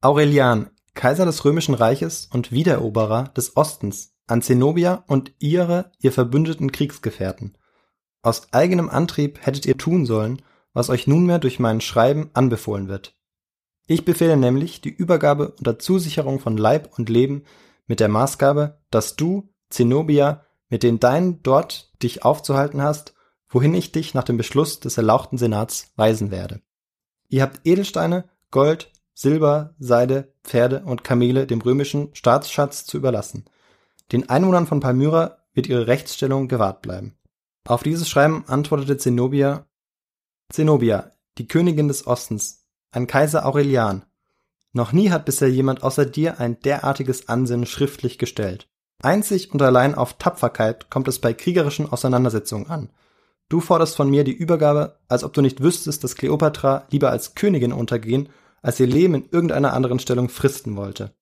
[0.00, 6.72] Aurelian, Kaiser des Römischen Reiches und Wiedereroberer des Ostens, an Zenobia und ihre, ihr verbündeten
[6.72, 7.56] Kriegsgefährten.
[8.22, 10.42] Aus eigenem Antrieb hättet ihr tun sollen,
[10.72, 13.16] was euch nunmehr durch mein Schreiben anbefohlen wird.
[13.86, 17.44] Ich befehle nämlich die Übergabe unter Zusicherung von Leib und Leben
[17.86, 23.14] mit der Maßgabe, dass du, Zenobia, mit den deinen dort dich aufzuhalten hast,
[23.48, 26.60] wohin ich dich nach dem Beschluss des erlauchten Senats weisen werde.
[27.28, 33.44] Ihr habt Edelsteine, Gold, Silber, Seide, Pferde und Kamele dem römischen Staatsschatz zu überlassen.
[34.12, 37.16] Den Einwohnern von Palmyra wird ihre Rechtsstellung gewahrt bleiben.
[37.66, 39.66] Auf dieses Schreiben antwortete Zenobia,
[40.50, 44.06] Zenobia, die Königin des Ostens, ein Kaiser Aurelian.
[44.72, 48.68] Noch nie hat bisher jemand außer dir ein derartiges Ansinnen schriftlich gestellt.
[49.02, 52.90] Einzig und allein auf Tapferkeit kommt es bei kriegerischen Auseinandersetzungen an.
[53.48, 57.34] Du forderst von mir die Übergabe, als ob du nicht wüsstest, dass Kleopatra lieber als
[57.34, 58.28] Königin untergehen,
[58.60, 61.14] als ihr Leben in irgendeiner anderen Stellung fristen wollte.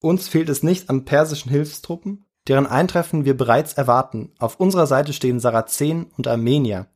[0.00, 4.32] Uns fehlt es nicht an persischen Hilfstruppen, deren Eintreffen wir bereits erwarten.
[4.38, 6.88] Auf unserer Seite stehen Sarazenen und Armenier.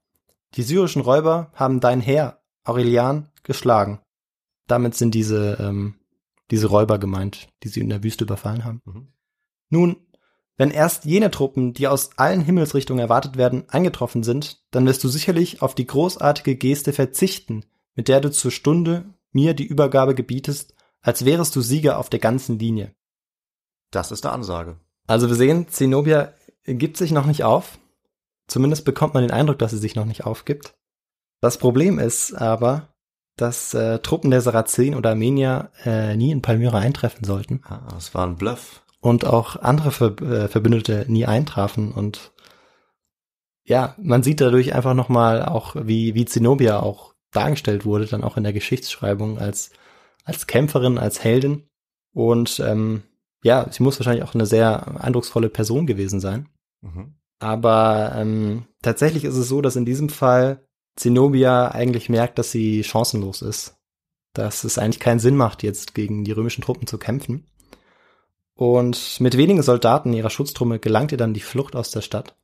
[0.55, 4.01] Die syrischen Räuber haben dein Heer, Aurelian, geschlagen.
[4.67, 5.95] Damit sind diese, ähm,
[6.51, 8.83] diese Räuber gemeint, die sie in der Wüste überfallen haben.
[8.85, 9.09] Mhm.
[9.71, 9.97] Nun,
[10.59, 15.09] wenn erst jene Truppen, die aus allen Himmelsrichtungen erwartet werden, eingetroffen sind, dann wirst du
[15.09, 20.75] sicherlich auf die großartige Geste verzichten, mit der du zur Stunde mir die Übergabe gebietest,
[21.01, 22.93] als wärest du Sieger auf der ganzen Linie.
[23.93, 24.81] Das ist eine Ansage.
[25.07, 26.35] Also wir sehen, Zenobia
[26.65, 27.79] gibt sich noch nicht auf.
[28.49, 30.75] Zumindest bekommt man den Eindruck, dass sie sich noch nicht aufgibt.
[31.41, 32.89] Das Problem ist aber,
[33.37, 37.61] dass äh, Truppen der Sarazenen oder Armenier äh, nie in Palmyra eintreffen sollten.
[37.65, 42.33] Ah, das war ein Bluff und auch andere Ver äh, Verbündete nie eintrafen und
[43.69, 48.39] ja, man sieht dadurch einfach nochmal auch, wie, wie Zenobia auch dargestellt wurde, dann auch
[48.39, 49.71] in der Geschichtsschreibung als,
[50.25, 51.69] als Kämpferin, als Heldin.
[52.15, 53.03] Und ähm,
[53.43, 56.49] ja, sie muss wahrscheinlich auch eine sehr eindrucksvolle Person gewesen sein.
[56.81, 57.17] Mhm.
[57.41, 62.83] Aber ähm, tatsächlich ist es so, dass in diesem Fall Zenobia eigentlich merkt, dass sie
[62.83, 63.77] chancenlos ist.
[64.33, 67.47] Dass es eigentlich keinen Sinn macht, jetzt gegen die römischen Truppen zu kämpfen.
[68.59, 72.35] Und mit wenigen Soldaten ihrer Schutztruppe gelangt ihr dann die Flucht aus der Stadt.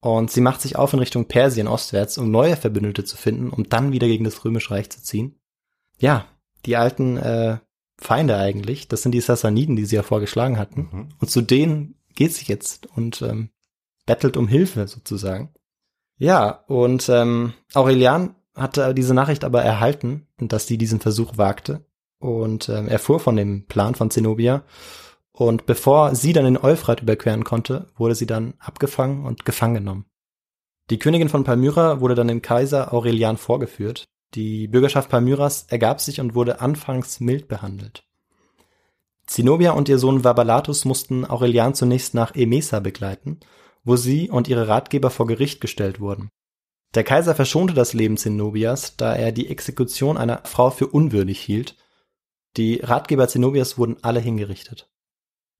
[0.00, 3.68] Und sie macht sich auf in Richtung Persien ostwärts, um neue Verbündete zu finden, um
[3.68, 5.40] dann wieder gegen das Römische Reich zu ziehen.
[5.98, 6.26] Ja,
[6.66, 7.58] die alten äh,
[7.98, 10.88] Feinde eigentlich, das sind die Sassaniden, die sie ja vorgeschlagen hatten.
[10.92, 11.08] Mhm.
[11.18, 13.50] Und zu denen geht sie jetzt und ähm,
[14.06, 15.52] bettelt um Hilfe sozusagen.
[16.16, 21.84] Ja, und ähm, Aurelian hatte diese Nachricht aber erhalten, dass sie diesen Versuch wagte
[22.20, 24.62] und ähm, erfuhr von dem Plan von Zenobia
[25.36, 30.06] und bevor sie dann den Euphrat überqueren konnte, wurde sie dann abgefangen und gefangen genommen.
[30.88, 34.04] Die Königin von Palmyra wurde dann dem Kaiser Aurelian vorgeführt.
[34.34, 38.04] Die Bürgerschaft Palmyras ergab sich und wurde anfangs mild behandelt.
[39.26, 43.40] Zenobia und ihr Sohn Vabalatus mussten Aurelian zunächst nach Emesa begleiten,
[43.84, 46.30] wo sie und ihre Ratgeber vor Gericht gestellt wurden.
[46.94, 51.76] Der Kaiser verschonte das Leben Zenobias, da er die Exekution einer Frau für unwürdig hielt.
[52.56, 54.88] Die Ratgeber Zenobias wurden alle hingerichtet.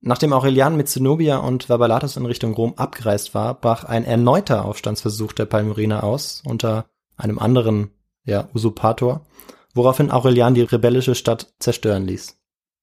[0.07, 5.33] Nachdem Aurelian mit Zenobia und Vabalatus in Richtung Rom abgereist war, brach ein erneuter Aufstandsversuch
[5.33, 6.87] der Palmyriner aus, unter
[7.17, 7.91] einem anderen
[8.23, 9.27] ja, Usurpator,
[9.75, 12.39] woraufhin Aurelian die rebellische Stadt zerstören ließ.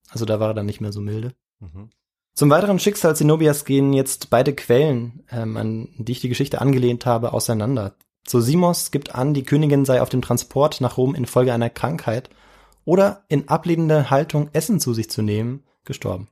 [0.10, 1.34] Also da war er dann nicht mehr so milde.
[1.62, 1.92] Mhm.
[2.34, 7.06] Zum weiteren Schicksal Zenobias gehen jetzt beide Quellen, ähm, an die ich die Geschichte angelehnt
[7.06, 7.96] habe, auseinander.
[8.28, 12.30] Sosimos gibt an, die Königin sei auf dem Transport nach Rom infolge einer Krankheit
[12.84, 16.28] oder in ablehnender Haltung Essen zu sich zu nehmen, gestorben.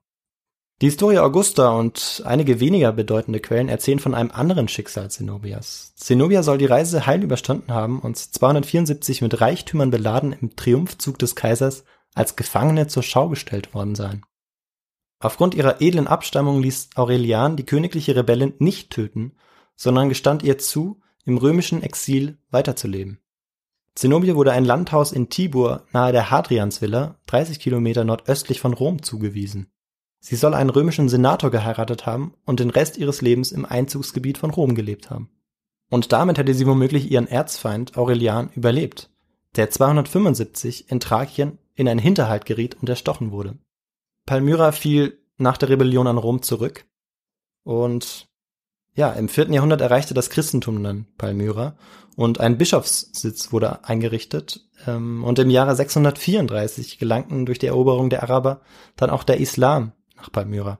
[0.81, 5.93] Die Historie Augusta und einige weniger bedeutende Quellen erzählen von einem anderen Schicksal Zenobias.
[5.95, 11.35] Zenobia soll die Reise heil überstanden haben und 274 mit Reichtümern beladen im Triumphzug des
[11.35, 11.83] Kaisers
[12.15, 14.23] als Gefangene zur Schau gestellt worden sein.
[15.19, 19.33] Aufgrund ihrer edlen Abstammung ließ Aurelian die königliche Rebellin nicht töten,
[19.75, 23.19] sondern gestand ihr zu, im römischen Exil weiterzuleben.
[23.93, 29.71] Zenobia wurde ein Landhaus in Tibur nahe der Hadriansvilla, 30 Kilometer nordöstlich von Rom, zugewiesen.
[30.23, 34.51] Sie soll einen römischen Senator geheiratet haben und den Rest ihres Lebens im Einzugsgebiet von
[34.51, 35.31] Rom gelebt haben.
[35.89, 39.09] Und damit hätte sie womöglich ihren Erzfeind Aurelian überlebt,
[39.55, 43.57] der 275 in Thrakien in einen Hinterhalt geriet und erstochen wurde.
[44.27, 46.85] Palmyra fiel nach der Rebellion an Rom zurück
[47.63, 48.29] und
[48.93, 51.75] ja, im vierten Jahrhundert erreichte das Christentum dann Palmyra
[52.15, 54.67] und ein Bischofssitz wurde eingerichtet.
[54.85, 58.61] Ähm, und im Jahre 634 gelangten durch die Eroberung der Araber
[58.97, 60.79] dann auch der Islam nach Palmyra.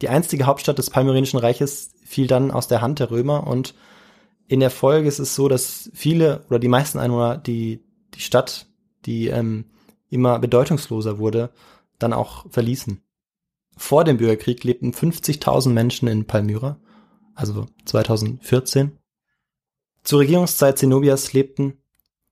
[0.00, 3.74] Die einstige Hauptstadt des Palmyrenischen Reiches fiel dann aus der Hand der Römer und
[4.48, 7.84] in der Folge ist es so, dass viele oder die meisten Einwohner die,
[8.14, 8.66] die Stadt,
[9.06, 9.70] die ähm,
[10.10, 11.50] immer bedeutungsloser wurde,
[11.98, 13.00] dann auch verließen.
[13.76, 16.78] Vor dem Bürgerkrieg lebten 50.000 Menschen in Palmyra,
[17.34, 18.98] also 2014.
[20.04, 21.78] Zur Regierungszeit Zenobias lebten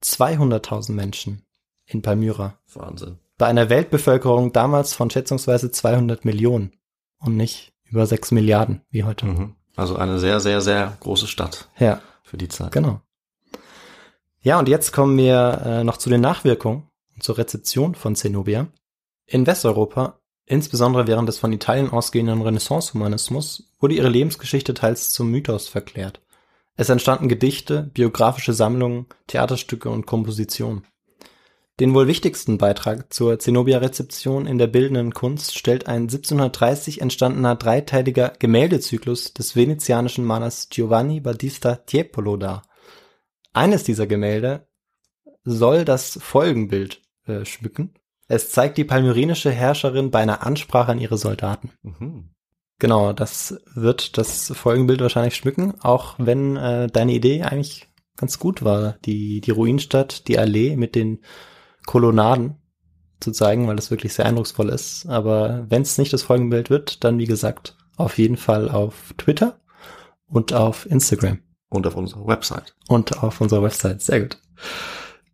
[0.03, 1.43] 200.000 Menschen
[1.87, 2.59] in Palmyra.
[2.75, 3.19] Wahnsinn.
[3.41, 6.73] Bei einer Weltbevölkerung damals von schätzungsweise 200 Millionen
[7.21, 9.25] und nicht über 6 Milliarden wie heute.
[9.25, 9.55] Mhm.
[9.77, 12.71] Also eine sehr, sehr, sehr große Stadt Ja, für die Zeit.
[12.71, 13.01] genau.
[14.43, 18.67] Ja, und jetzt kommen wir äh, noch zu den Nachwirkungen und zur Rezeption von Zenobia.
[19.25, 25.67] In Westeuropa, insbesondere während des von Italien ausgehenden Renaissance-Humanismus, wurde ihre Lebensgeschichte teils zum Mythos
[25.67, 26.21] verklärt.
[26.77, 30.85] Es entstanden Gedichte, biografische Sammlungen, Theaterstücke und Kompositionen.
[31.81, 38.35] Den wohl wichtigsten Beitrag zur Zenobia-Rezeption in der bildenden Kunst stellt ein 1730 entstandener dreiteiliger
[38.39, 42.65] Gemäldezyklus des venezianischen Malers Giovanni Battista Tiepolo dar.
[43.55, 44.69] Eines dieser Gemälde
[45.45, 47.95] soll das Folgenbild äh, schmücken.
[48.29, 51.71] Es zeigt die palmyrenische Herrscherin bei einer Ansprache an ihre Soldaten.
[51.83, 52.35] Mhm.
[52.79, 58.63] Genau, das wird das Folgenbild wahrscheinlich schmücken, auch wenn äh, deine Idee eigentlich ganz gut
[58.63, 61.21] war, die, die Ruinenstadt, die Allee mit den
[61.87, 62.57] Kolonnaden
[63.21, 65.07] zu zeigen, weil das wirklich sehr eindrucksvoll ist.
[65.07, 69.61] Aber wenn es nicht das Folgenbild wird, dann wie gesagt auf jeden Fall auf Twitter
[70.27, 72.75] und auf Instagram Und auf unserer Website.
[72.89, 74.01] und auf unserer Website.
[74.01, 74.39] Sehr gut.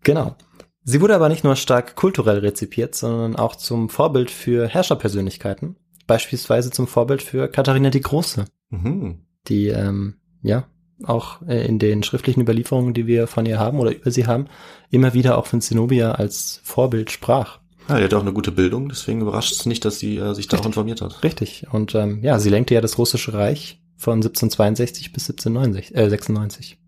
[0.03, 0.37] Genau.
[0.83, 5.77] Sie wurde aber nicht nur stark kulturell rezipiert, sondern auch zum Vorbild für Herrscherpersönlichkeiten.
[6.07, 9.27] Beispielsweise zum Vorbild für Katharina die Große, Mhm.
[9.49, 10.65] die ähm, ja
[11.05, 14.47] auch äh, in den schriftlichen Überlieferungen, die wir von ihr haben oder über sie haben,
[14.91, 17.59] immer wieder auch von Zenobia als Vorbild sprach.
[17.89, 20.49] Ja, die hat auch eine gute Bildung, deswegen überrascht es nicht, dass sie äh, sich
[20.49, 21.23] da auch informiert hat.
[21.23, 21.67] Richtig.
[21.71, 26.79] Und ähm, ja, sie lenkte ja das russische Reich von 1762 bis 1796, äh, 96.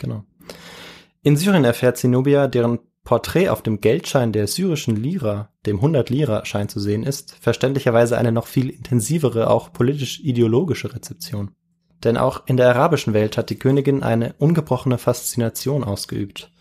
[0.00, 0.24] Genau.
[1.22, 6.44] In Syrien erfährt Zenobia, deren Porträt auf dem Geldschein der syrischen Lira, dem 100 Lira
[6.44, 11.52] Schein zu sehen ist, verständlicherweise eine noch viel intensivere, auch politisch-ideologische Rezeption.
[12.04, 16.52] Denn auch in der arabischen Welt hat die Königin eine ungebrochene Faszination ausgeübt.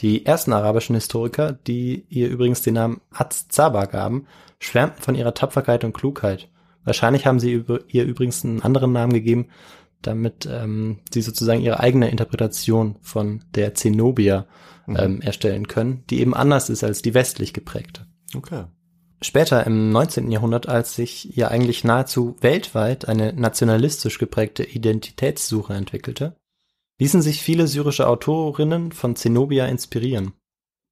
[0.00, 4.26] Die ersten arabischen Historiker, die ihr übrigens den Namen Az-Zaba gaben,
[4.58, 6.48] schwärmten von ihrer Tapferkeit und Klugheit.
[6.84, 9.48] Wahrscheinlich haben sie ihr übrigens einen anderen Namen gegeben,
[10.02, 14.46] damit ähm, sie sozusagen ihre eigene Interpretation von der Zenobia
[14.86, 18.06] ähm, erstellen können, die eben anders ist als die westlich geprägte.
[18.36, 18.64] Okay.
[19.24, 20.30] Später im 19.
[20.30, 26.36] Jahrhundert, als sich ja eigentlich nahezu weltweit eine nationalistisch geprägte Identitätssuche entwickelte,
[26.98, 30.34] ließen sich viele syrische Autorinnen von Zenobia inspirieren.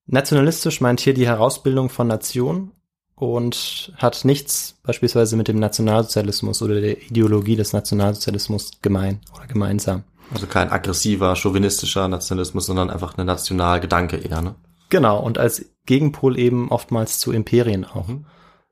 [0.07, 2.73] Nationalistisch meint hier die Herausbildung von Nationen
[3.15, 10.05] und hat nichts beispielsweise mit dem Nationalsozialismus oder der Ideologie des Nationalsozialismus gemein oder gemeinsam.
[10.33, 14.55] Also kein aggressiver, chauvinistischer Nationalismus, sondern einfach ein Nationalgedanke eher, ne?
[14.93, 18.09] Genau, und als Gegenpol eben oftmals zu Imperien auch.
[18.09, 18.27] Mhm.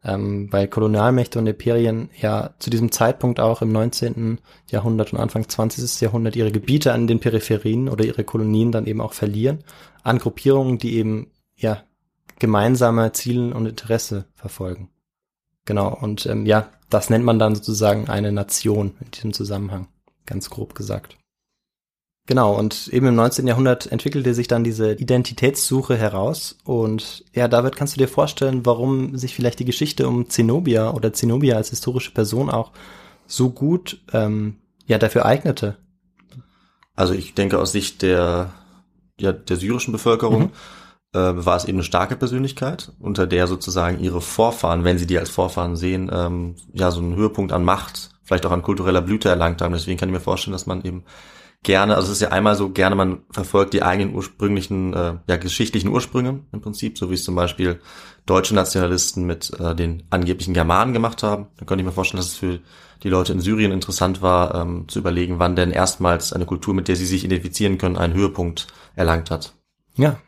[0.04, 4.38] Ähm, weil Kolonialmächte und Imperien ja zu diesem Zeitpunkt auch im 19.
[4.66, 5.98] Jahrhundert und Anfang 20.
[6.02, 9.64] Jahrhundert ihre Gebiete an den Peripherien oder ihre Kolonien dann eben auch verlieren
[10.02, 11.84] an Gruppierungen, die eben ja
[12.38, 14.90] gemeinsame Ziele und Interesse verfolgen.
[15.64, 19.88] Genau, und ähm, ja, das nennt man dann sozusagen eine Nation in diesem Zusammenhang,
[20.26, 21.16] ganz grob gesagt.
[22.26, 23.46] Genau, und eben im 19.
[23.46, 26.56] Jahrhundert entwickelte sich dann diese Identitätssuche heraus.
[26.64, 31.12] Und ja, David, kannst du dir vorstellen, warum sich vielleicht die Geschichte um Zenobia oder
[31.12, 32.70] Zenobia als historische Person auch
[33.26, 35.76] so gut ähm, ja dafür eignete?
[36.94, 38.52] Also ich denke aus Sicht der,
[39.18, 40.52] ja, der syrischen Bevölkerung
[41.12, 41.18] Mhm.
[41.18, 45.18] äh, war es eben eine starke Persönlichkeit, unter der sozusagen ihre Vorfahren, wenn sie die
[45.18, 49.28] als Vorfahren sehen, ähm, ja so einen Höhepunkt an Macht, vielleicht auch an kultureller Blüte
[49.28, 49.72] erlangt haben.
[49.72, 51.04] Deswegen kann ich mir vorstellen, dass man eben
[51.62, 55.36] gerne, also es ist ja einmal so gerne, man verfolgt die eigenen ursprünglichen, äh, ja
[55.36, 57.80] geschichtlichen Ursprünge im Prinzip, so wie es zum Beispiel
[58.26, 61.48] deutsche Nationalisten mit äh, den angeblichen Germanen gemacht haben.
[61.56, 62.60] Dann könnte ich mir vorstellen, dass es für
[63.02, 66.88] die Leute in Syrien interessant war, ähm, zu überlegen, wann denn erstmals eine Kultur, mit
[66.88, 69.54] der sie sich identifizieren können, einen Höhepunkt erlangt hat.
[69.96, 70.18] Ja,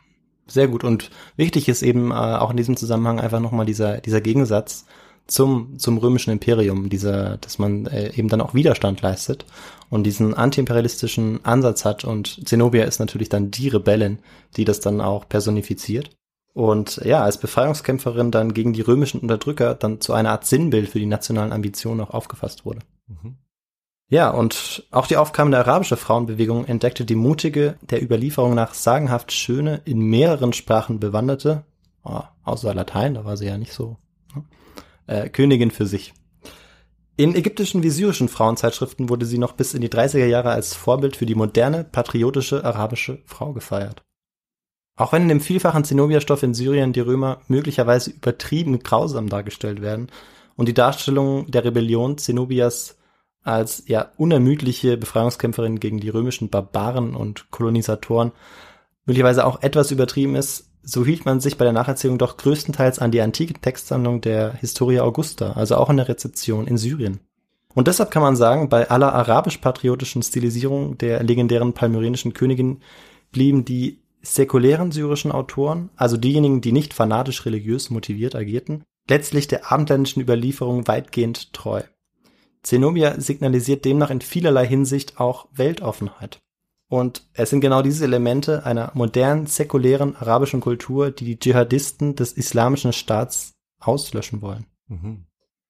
[0.47, 0.83] sehr gut.
[0.83, 4.85] Und wichtig ist eben äh, auch in diesem Zusammenhang einfach nochmal dieser, dieser Gegensatz
[5.27, 9.45] zum, zum römischen Imperium, dieser, dass man äh, eben dann auch Widerstand leistet
[9.89, 12.03] und diesen antiimperialistischen Ansatz hat.
[12.03, 14.19] Und Zenobia ist natürlich dann die Rebellin,
[14.57, 16.09] die das dann auch personifiziert.
[16.53, 20.99] Und ja, als Befreiungskämpferin dann gegen die römischen Unterdrücker dann zu einer Art Sinnbild für
[20.99, 22.79] die nationalen Ambitionen auch aufgefasst wurde.
[23.07, 23.37] Mhm.
[24.09, 29.81] Ja, und auch die aufkommende arabische Frauenbewegung entdeckte die mutige, der Überlieferung nach sagenhaft schöne,
[29.85, 31.63] in mehreren Sprachen bewanderte,
[32.03, 33.97] oh, außer Latein, da war sie ja nicht so,
[35.13, 36.13] äh, Königin für sich.
[37.15, 41.15] In ägyptischen wie syrischen Frauenzeitschriften wurde sie noch bis in die 30er Jahre als Vorbild
[41.15, 44.03] für die moderne, patriotische arabische Frau gefeiert.
[44.95, 50.07] Auch wenn in dem vielfachen Zenobia-Stoff in Syrien die Römer möglicherweise übertrieben grausam dargestellt werden
[50.55, 52.97] und die Darstellung der Rebellion Zenobias
[53.43, 58.31] als ja unermüdliche Befreiungskämpferin gegen die römischen Barbaren und Kolonisatoren
[59.05, 63.11] möglicherweise auch etwas übertrieben ist, so hielt man sich bei der Nacherzählung doch größtenteils an
[63.11, 67.19] die antike Textsammlung der Historia Augusta, also auch in der Rezeption in Syrien.
[67.73, 72.81] Und deshalb kann man sagen, bei aller arabisch-patriotischen Stilisierung der legendären palmyrenischen Königin
[73.31, 79.71] blieben die säkulären syrischen Autoren, also diejenigen, die nicht fanatisch religiös motiviert agierten, letztlich der
[79.71, 81.81] abendländischen Überlieferung weitgehend treu.
[82.61, 86.39] Zenobia signalisiert demnach in vielerlei Hinsicht auch Weltoffenheit.
[86.93, 92.33] Und es sind genau diese Elemente einer modernen, säkulären arabischen Kultur, die die Dschihadisten des
[92.33, 94.67] islamischen Staats auslöschen wollen.
[94.89, 95.25] Mhm.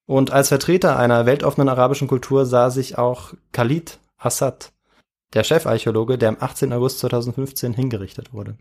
[0.05, 4.73] Und als Vertreter einer weltoffenen arabischen Kultur sah sich auch Khalid Assad,
[5.33, 6.73] der Chefarchäologe, der am 18.
[6.73, 8.57] August 2015 hingerichtet wurde.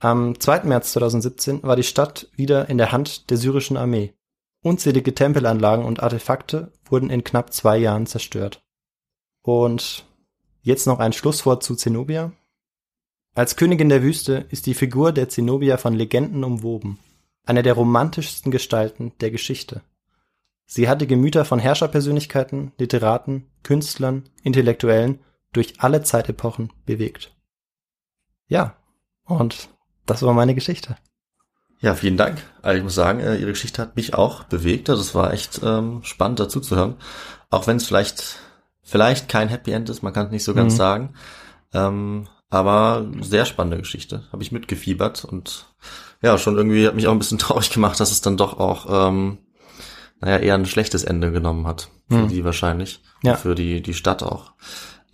[0.00, 0.62] Am 2.
[0.62, 4.14] März 2017 war die Stadt wieder in der Hand der syrischen Armee.
[4.62, 8.64] Unzählige Tempelanlagen und Artefakte wurden in knapp zwei Jahren zerstört.
[9.42, 10.06] Und
[10.62, 12.32] jetzt noch ein Schlusswort zu Zenobia.
[13.34, 16.98] Als Königin der Wüste ist die Figur der Zenobia von Legenden umwoben,
[17.44, 19.82] eine der romantischsten Gestalten der Geschichte.
[20.66, 25.20] Sie hat die Gemüter von Herrscherpersönlichkeiten, Literaten, Künstlern, Intellektuellen
[25.52, 27.34] durch alle Zeitepochen bewegt.
[28.48, 28.76] Ja,
[29.24, 29.68] und
[30.06, 30.96] das war meine Geschichte.
[31.80, 32.42] Ja, vielen Dank.
[32.62, 34.88] Also ich muss sagen, äh, Ihre Geschichte hat mich auch bewegt.
[34.88, 36.96] Also es war echt ähm, spannend dazu zu hören.
[37.50, 38.38] Auch wenn es vielleicht,
[38.82, 40.76] vielleicht kein Happy End ist, man kann es nicht so ganz Mhm.
[40.78, 41.14] sagen.
[41.74, 44.24] Ähm, aber sehr spannende Geschichte.
[44.32, 45.66] Habe ich mitgefiebert und
[46.20, 49.08] ja, schon irgendwie hat mich auch ein bisschen traurig gemacht, dass es dann doch auch,
[49.08, 49.38] ähm,
[50.20, 51.88] naja, eher ein schlechtes Ende genommen hat.
[52.08, 52.28] Für Mhm.
[52.28, 53.00] die wahrscheinlich.
[53.22, 53.36] Ja.
[53.36, 54.52] Für die, die Stadt auch.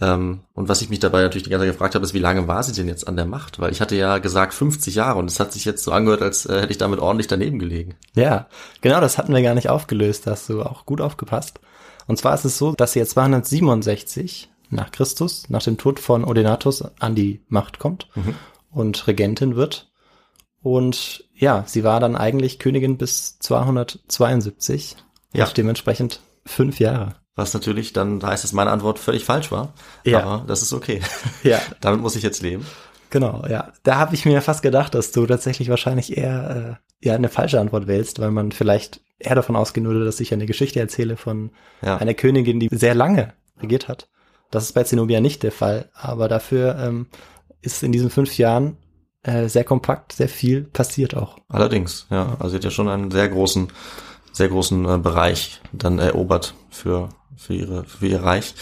[0.00, 2.46] Ähm, und was ich mich dabei natürlich die ganze Zeit gefragt habe, ist, wie lange
[2.48, 3.58] war sie denn jetzt an der Macht?
[3.60, 6.44] Weil ich hatte ja gesagt 50 Jahre und es hat sich jetzt so angehört, als
[6.46, 7.94] äh, hätte ich damit ordentlich daneben gelegen.
[8.14, 8.46] Ja,
[8.80, 11.60] genau, das hatten wir gar nicht aufgelöst, da hast du auch gut aufgepasst.
[12.08, 16.24] Und zwar ist es so, dass sie jetzt 267 nach Christus, nach dem Tod von
[16.24, 18.34] Odenatus, an die Macht kommt Mhm.
[18.70, 19.90] und Regentin wird.
[20.60, 24.96] Und ja, sie war dann eigentlich Königin bis 272
[25.32, 25.46] Ja.
[25.46, 27.14] und dementsprechend fünf Jahre.
[27.36, 29.72] Was natürlich dann heißt, dass meine Antwort völlig falsch war.
[30.04, 30.22] Ja.
[30.24, 31.00] Aber das ist okay.
[31.44, 32.66] Ja, damit muss ich jetzt leben.
[33.10, 33.72] genau, ja.
[33.84, 37.60] Da habe ich mir fast gedacht, dass du tatsächlich wahrscheinlich eher äh, ja eine falsche
[37.60, 41.50] Antwort wählst, weil man vielleicht eher davon ausgehen würde, dass ich eine Geschichte erzähle von
[41.82, 41.96] Ja.
[41.96, 44.08] einer Königin, die sehr lange regiert hat.
[44.50, 47.06] Das ist bei Zenobia nicht der Fall, aber dafür ähm,
[47.60, 48.76] ist in diesen fünf Jahren
[49.24, 51.38] äh, sehr kompakt, sehr viel passiert auch.
[51.48, 52.36] Allerdings, ja.
[52.38, 53.68] Also sie hat ja schon einen sehr großen,
[54.32, 58.54] sehr großen äh, Bereich dann erobert für, für ihre, für ihr Reich.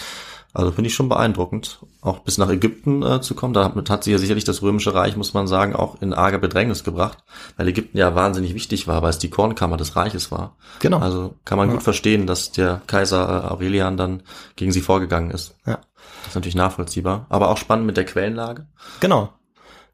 [0.57, 3.53] Also finde ich schon beeindruckend, auch bis nach Ägypten äh, zu kommen.
[3.53, 6.83] Damit hat sie ja sicherlich das römische Reich, muss man sagen, auch in arge Bedrängnis
[6.83, 7.19] gebracht,
[7.59, 10.57] weil Ägypten ja wahnsinnig wichtig war, weil es die Kornkammer des Reiches war.
[10.79, 10.99] Genau.
[11.01, 11.75] Also kann man Ja.
[11.75, 14.23] gut verstehen, dass der Kaiser äh, Aurelian dann
[14.57, 15.57] gegen sie vorgegangen ist.
[15.67, 15.75] Ja.
[15.75, 18.67] Das ist natürlich nachvollziehbar, aber auch spannend mit der Quellenlage.
[19.01, 19.29] Genau.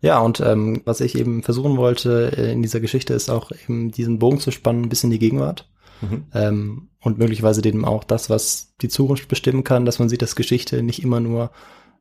[0.00, 3.90] Ja, und ähm, was ich eben versuchen wollte äh, in dieser Geschichte ist auch eben
[3.90, 5.68] diesen Bogen zu spannen bis in die Gegenwart.
[6.02, 6.26] Mhm.
[6.34, 10.36] ähm, und möglicherweise eben auch das, was die Zukunft bestimmen kann, dass man sieht, dass
[10.36, 11.50] Geschichte nicht immer nur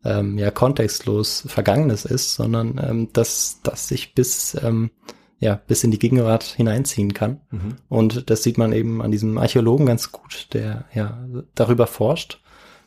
[0.04, 4.91] ähm, ja kontextlos Vergangenes ist, sondern ähm, dass das sich bis ähm,
[5.39, 7.41] ja bis in die Gegenwart hineinziehen kann.
[7.49, 7.76] Mhm.
[7.89, 11.26] Und das sieht man eben an diesem Archäologen ganz gut, der ja
[11.56, 12.41] darüber forscht,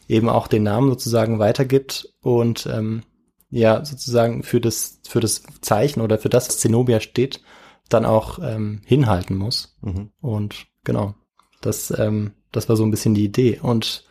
[0.09, 3.03] eben auch den Namen sozusagen weitergibt und ähm,
[3.51, 7.41] ja sozusagen für das für das Zeichen oder für das, was Zenobia steht,
[7.89, 9.77] dann auch ähm, hinhalten muss.
[9.83, 10.11] Mhm.
[10.21, 11.15] Und genau,
[11.61, 13.59] das, ähm, das war so ein bisschen die Idee.
[13.61, 14.05] Und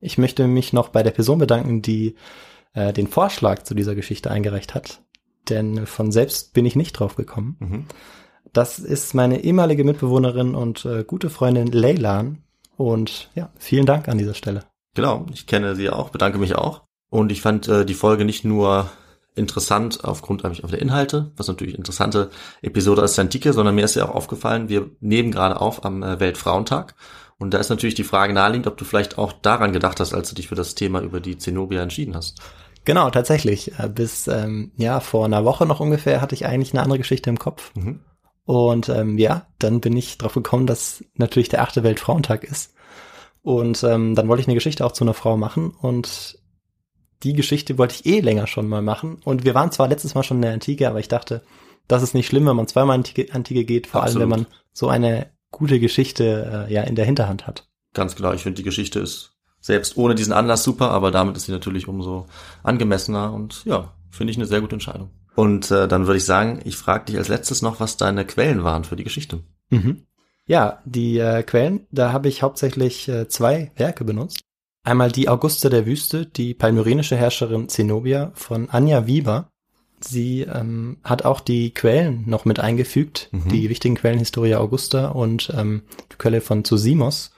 [0.00, 2.16] ich möchte mich noch bei der Person bedanken, die
[2.74, 5.02] äh, den Vorschlag zu dieser Geschichte eingereicht hat.
[5.48, 7.56] Denn von selbst bin ich nicht drauf gekommen.
[7.58, 7.86] Mhm.
[8.52, 12.42] Das ist meine ehemalige Mitbewohnerin und äh, gute Freundin Leylan.
[12.76, 14.64] Und ja, vielen Dank an dieser Stelle.
[14.94, 16.82] Genau, ich kenne sie auch, bedanke mich auch.
[17.10, 18.90] Und ich fand äh, die Folge nicht nur
[19.34, 22.30] interessant aufgrund eigentlich auf der Inhalte, was natürlich interessante
[22.62, 26.20] Episode als Antike, sondern mir ist ja auch aufgefallen, wir nehmen gerade auf am äh,
[26.20, 26.94] Weltfrauentag.
[27.38, 30.28] Und da ist natürlich die Frage naheliegend, ob du vielleicht auch daran gedacht hast, als
[30.28, 32.40] du dich für das Thema über die Zenobia entschieden hast.
[32.84, 33.78] Genau, tatsächlich.
[33.78, 37.30] Äh, Bis ähm, ja vor einer Woche noch ungefähr hatte ich eigentlich eine andere Geschichte
[37.30, 37.74] im Kopf.
[37.74, 38.00] Mhm.
[38.44, 42.74] Und ähm, ja, dann bin ich drauf gekommen, dass natürlich der achte Weltfrauentag ist.
[43.42, 46.39] Und ähm, dann wollte ich eine Geschichte auch zu einer Frau machen und
[47.22, 49.18] die Geschichte wollte ich eh länger schon mal machen.
[49.24, 51.42] Und wir waren zwar letztes Mal schon in der Antike, aber ich dachte,
[51.88, 54.22] das ist nicht schlimm, wenn man zweimal in die Antike geht, vor Absolut.
[54.22, 57.68] allem wenn man so eine gute Geschichte äh, ja in der Hinterhand hat.
[57.92, 61.46] Ganz klar, ich finde die Geschichte ist selbst ohne diesen Anlass super, aber damit ist
[61.46, 62.26] sie natürlich umso
[62.62, 65.10] angemessener und ja, finde ich eine sehr gute Entscheidung.
[65.34, 68.64] Und äh, dann würde ich sagen, ich frage dich als letztes noch, was deine Quellen
[68.64, 69.42] waren für die Geschichte.
[69.68, 70.06] Mhm.
[70.46, 74.40] Ja, die äh, Quellen, da habe ich hauptsächlich äh, zwei Werke benutzt.
[74.82, 79.50] Einmal die Augusta der Wüste, die palmyrenische Herrscherin Zenobia von Anja Wieber.
[80.00, 83.48] Sie ähm, hat auch die Quellen noch mit eingefügt, Mhm.
[83.50, 87.32] die wichtigen Quellen Historia Augusta und ähm, die Quelle von Zosimos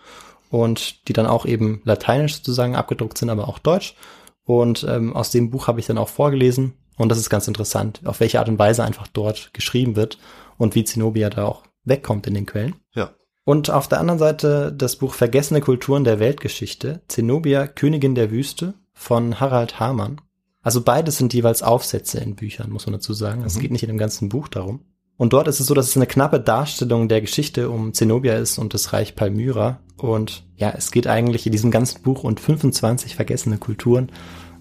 [0.51, 3.97] und die dann auch eben lateinisch sozusagen abgedruckt sind, aber auch deutsch.
[4.45, 8.03] Und ähm, aus dem Buch habe ich dann auch vorgelesen und das ist ganz interessant,
[8.05, 10.19] auf welche Art und Weise einfach dort geschrieben wird
[10.57, 12.77] und wie Zenobia da auch wegkommt in den Quellen.
[12.95, 13.11] Ja.
[13.45, 18.75] Und auf der anderen Seite das Buch Vergessene Kulturen der Weltgeschichte, Zenobia, Königin der Wüste
[18.93, 20.21] von Harald Hamann.
[20.63, 23.43] Also beides sind jeweils Aufsätze in Büchern, muss man dazu sagen.
[23.45, 23.61] Es Mhm.
[23.61, 24.81] geht nicht in dem ganzen Buch darum.
[25.17, 28.59] Und dort ist es so, dass es eine knappe Darstellung der Geschichte um Zenobia ist
[28.59, 29.81] und das Reich Palmyra.
[29.97, 34.11] Und ja, es geht eigentlich in diesem ganzen Buch um 25 vergessene Kulturen.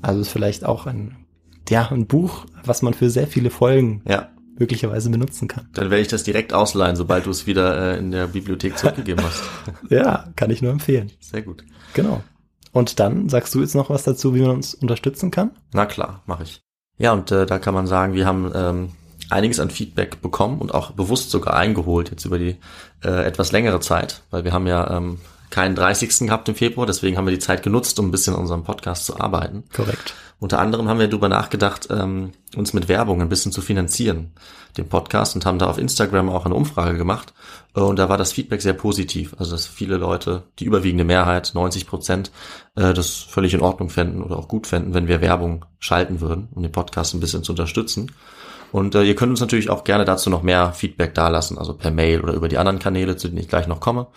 [0.01, 1.15] Also ist vielleicht auch ein,
[1.69, 5.67] ja, ein Buch, was man für sehr viele Folgen Ja, möglicherweise benutzen kann.
[5.73, 9.23] dann werde ich das direkt ausleihen, sobald du es wieder äh, in der Bibliothek zurückgegeben
[9.23, 9.43] hast.
[9.89, 11.11] Ja, kann ich nur empfehlen.
[11.19, 11.63] Sehr gut.
[11.93, 12.23] Genau.
[12.71, 15.51] Und dann sagst du jetzt noch was dazu, wie man uns unterstützen kann?
[15.73, 16.61] Na klar, mache ich.
[16.97, 18.89] Ja, und äh, da kann man sagen, wir haben ähm,
[19.29, 22.57] einiges an Feedback bekommen und auch bewusst sogar eingeholt jetzt über die
[23.03, 25.19] äh, etwas längere Zeit, weil wir haben ja ähm,
[25.51, 26.27] keinen 30.
[26.27, 29.05] gehabt im Februar, deswegen haben wir die Zeit genutzt, um ein bisschen an unserem Podcast
[29.05, 29.63] zu arbeiten.
[29.73, 30.13] Korrekt.
[30.39, 34.31] Unter anderem haben wir darüber nachgedacht, ähm, uns mit Werbung ein bisschen zu finanzieren,
[34.75, 37.33] den Podcast, und haben da auf Instagram auch eine Umfrage gemacht.
[37.75, 39.35] Äh, Und da war das Feedback sehr positiv.
[39.37, 42.31] Also dass viele Leute, die überwiegende Mehrheit, 90 Prozent,
[42.75, 46.49] äh, das völlig in Ordnung fänden oder auch gut fänden, wenn wir Werbung schalten würden,
[46.55, 48.11] um den Podcast ein bisschen zu unterstützen.
[48.71, 51.91] Und äh, ihr könnt uns natürlich auch gerne dazu noch mehr Feedback dalassen, also per
[51.91, 54.07] Mail oder über die anderen Kanäle, zu denen ich gleich noch komme.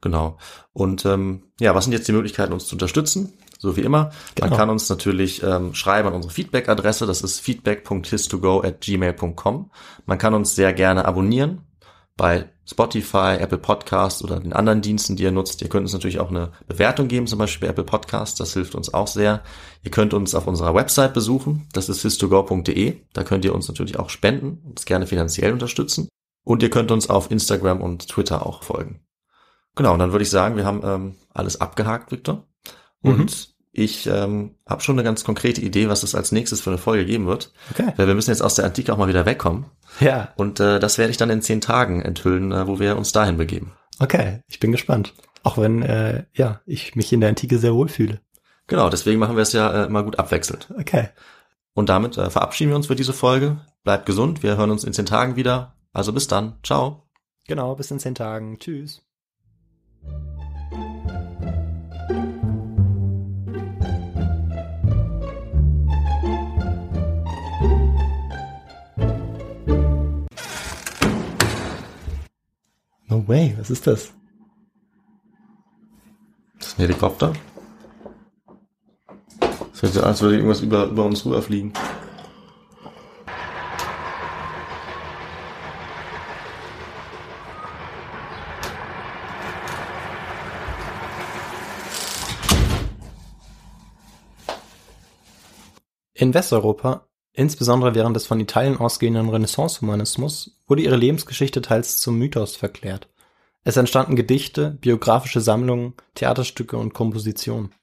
[0.00, 0.38] Genau.
[0.72, 3.34] Und ähm, ja, was sind jetzt die Möglichkeiten, uns zu unterstützen?
[3.58, 4.04] So wie immer.
[4.40, 4.56] Man Genau.
[4.56, 7.06] kann uns natürlich ähm, schreiben an unsere Feedback-Adresse.
[7.06, 9.70] Das ist feedback.histogo at gmail.com.
[10.06, 11.66] Man kann uns sehr gerne abonnieren
[12.16, 15.60] bei Spotify, Apple Podcast oder den anderen Diensten, die ihr nutzt.
[15.60, 18.40] Ihr könnt uns natürlich auch eine Bewertung geben, zum Beispiel bei Apple Podcast.
[18.40, 19.42] Das hilft uns auch sehr.
[19.82, 21.66] Ihr könnt uns auf unserer Website besuchen.
[21.72, 22.96] Das ist histogo.de.
[23.12, 26.08] Da könnt ihr uns natürlich auch spenden, uns gerne finanziell unterstützen.
[26.44, 29.00] Und ihr könnt uns auf Instagram und Twitter auch folgen.
[29.76, 32.46] Genau, und dann würde ich sagen, wir haben ähm, alles abgehakt, Victor.
[33.02, 36.78] Und ich ähm, habe schon eine ganz konkrete Idee, was es als nächstes für eine
[36.78, 37.52] Folge geben wird.
[37.70, 37.92] Okay.
[37.96, 39.66] Weil wir müssen jetzt aus der Antike auch mal wieder wegkommen.
[40.00, 43.12] Ja, Und äh, das werde ich dann in zehn Tagen enthüllen, äh, wo wir uns
[43.12, 43.72] dahin begeben.
[44.00, 44.42] okay.
[44.48, 45.14] Ich bin gespannt.
[45.42, 48.20] Auch wenn, äh, ja, ich mich in der Antike sehr wohl fühle.
[48.66, 50.68] Genau, deswegen machen wir es ja äh, immer gut abwechselnd.
[50.78, 51.08] Okay.
[51.72, 53.58] Und damit äh, verabschieden wir uns für diese Folge.
[53.84, 55.74] Bleibt gesund, wir hören uns in zehn Tagen wieder.
[55.92, 56.58] Also bis dann.
[56.62, 57.08] Ciao.
[57.46, 58.58] Genau, bis in zehn Tagen.
[58.58, 59.02] Tschüss.
[73.10, 74.12] No way, was ist das?
[76.58, 77.32] Das ist ein Helikopter.
[79.40, 81.72] Das hört sich an, als würde irgendwas über, über uns rüberfliegen.
[96.14, 102.56] In Westeuropa, insbesondere während des von Italien ausgehenden Renaissance-Humanismus, wurde ihre Lebensgeschichte teils zum Mythos
[102.56, 103.08] verklärt.
[103.62, 107.74] Es entstanden Gedichte, biografische Sammlungen, Theaterstücke und Kompositionen.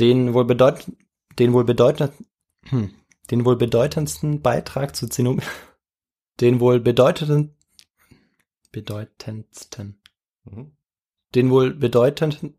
[0.00, 0.86] Den wohl bedeut
[1.38, 2.12] den wohl bedeutend
[2.64, 2.90] hm,
[3.30, 5.46] den wohl bedeutendsten Beitrag zu Zenobia
[6.40, 7.56] den wohl bedeutenden
[8.70, 9.98] bedeutendsten
[10.44, 10.76] Mhm.
[11.36, 12.58] den wohl bedeutenden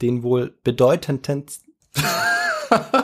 [0.00, 1.74] den wohl bedeutendsten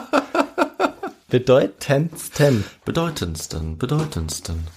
[1.31, 4.67] bedeutendsten Bedeutendsten, bedeutendsten.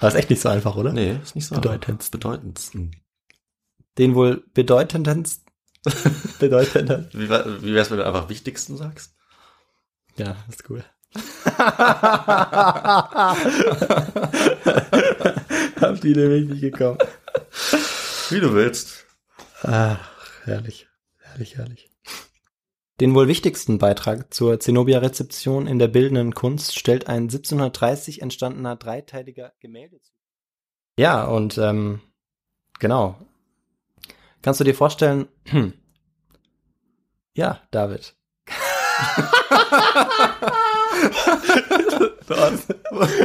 [0.00, 0.92] Das ist echt nicht so einfach, oder?
[0.92, 1.54] Nee, ist nicht so.
[1.54, 2.18] Bedeutendsten.
[2.18, 2.96] Bedeutendsten.
[3.98, 5.44] Den wohl bedeutendsten
[6.40, 9.14] bedeutenden Wie, wie wär's, wenn du einfach wichtigsten sagst?
[10.16, 10.82] Ja, ist cool.
[15.80, 16.98] Hab die nämlich nicht gekommen.
[18.30, 19.06] Wie du willst.
[19.62, 19.98] Ach,
[20.44, 20.88] herrlich,
[21.18, 21.87] herrlich, herrlich.
[23.00, 29.52] Den wohl wichtigsten Beitrag zur Zenobia-Rezeption in der bildenden Kunst stellt ein 1730 entstandener dreiteiliger
[29.60, 30.12] Gemäldezyklus
[30.98, 32.00] Ja, und ähm,
[32.80, 33.14] genau.
[34.42, 35.74] Kannst du dir vorstellen, hm.
[37.34, 38.16] ja, David.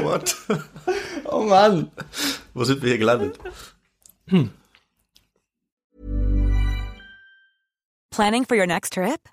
[0.04, 0.36] What?
[1.26, 1.92] Oh Mann.
[2.54, 3.40] Wo sind wir hier gelandet?
[8.12, 9.33] Planning for your next trip?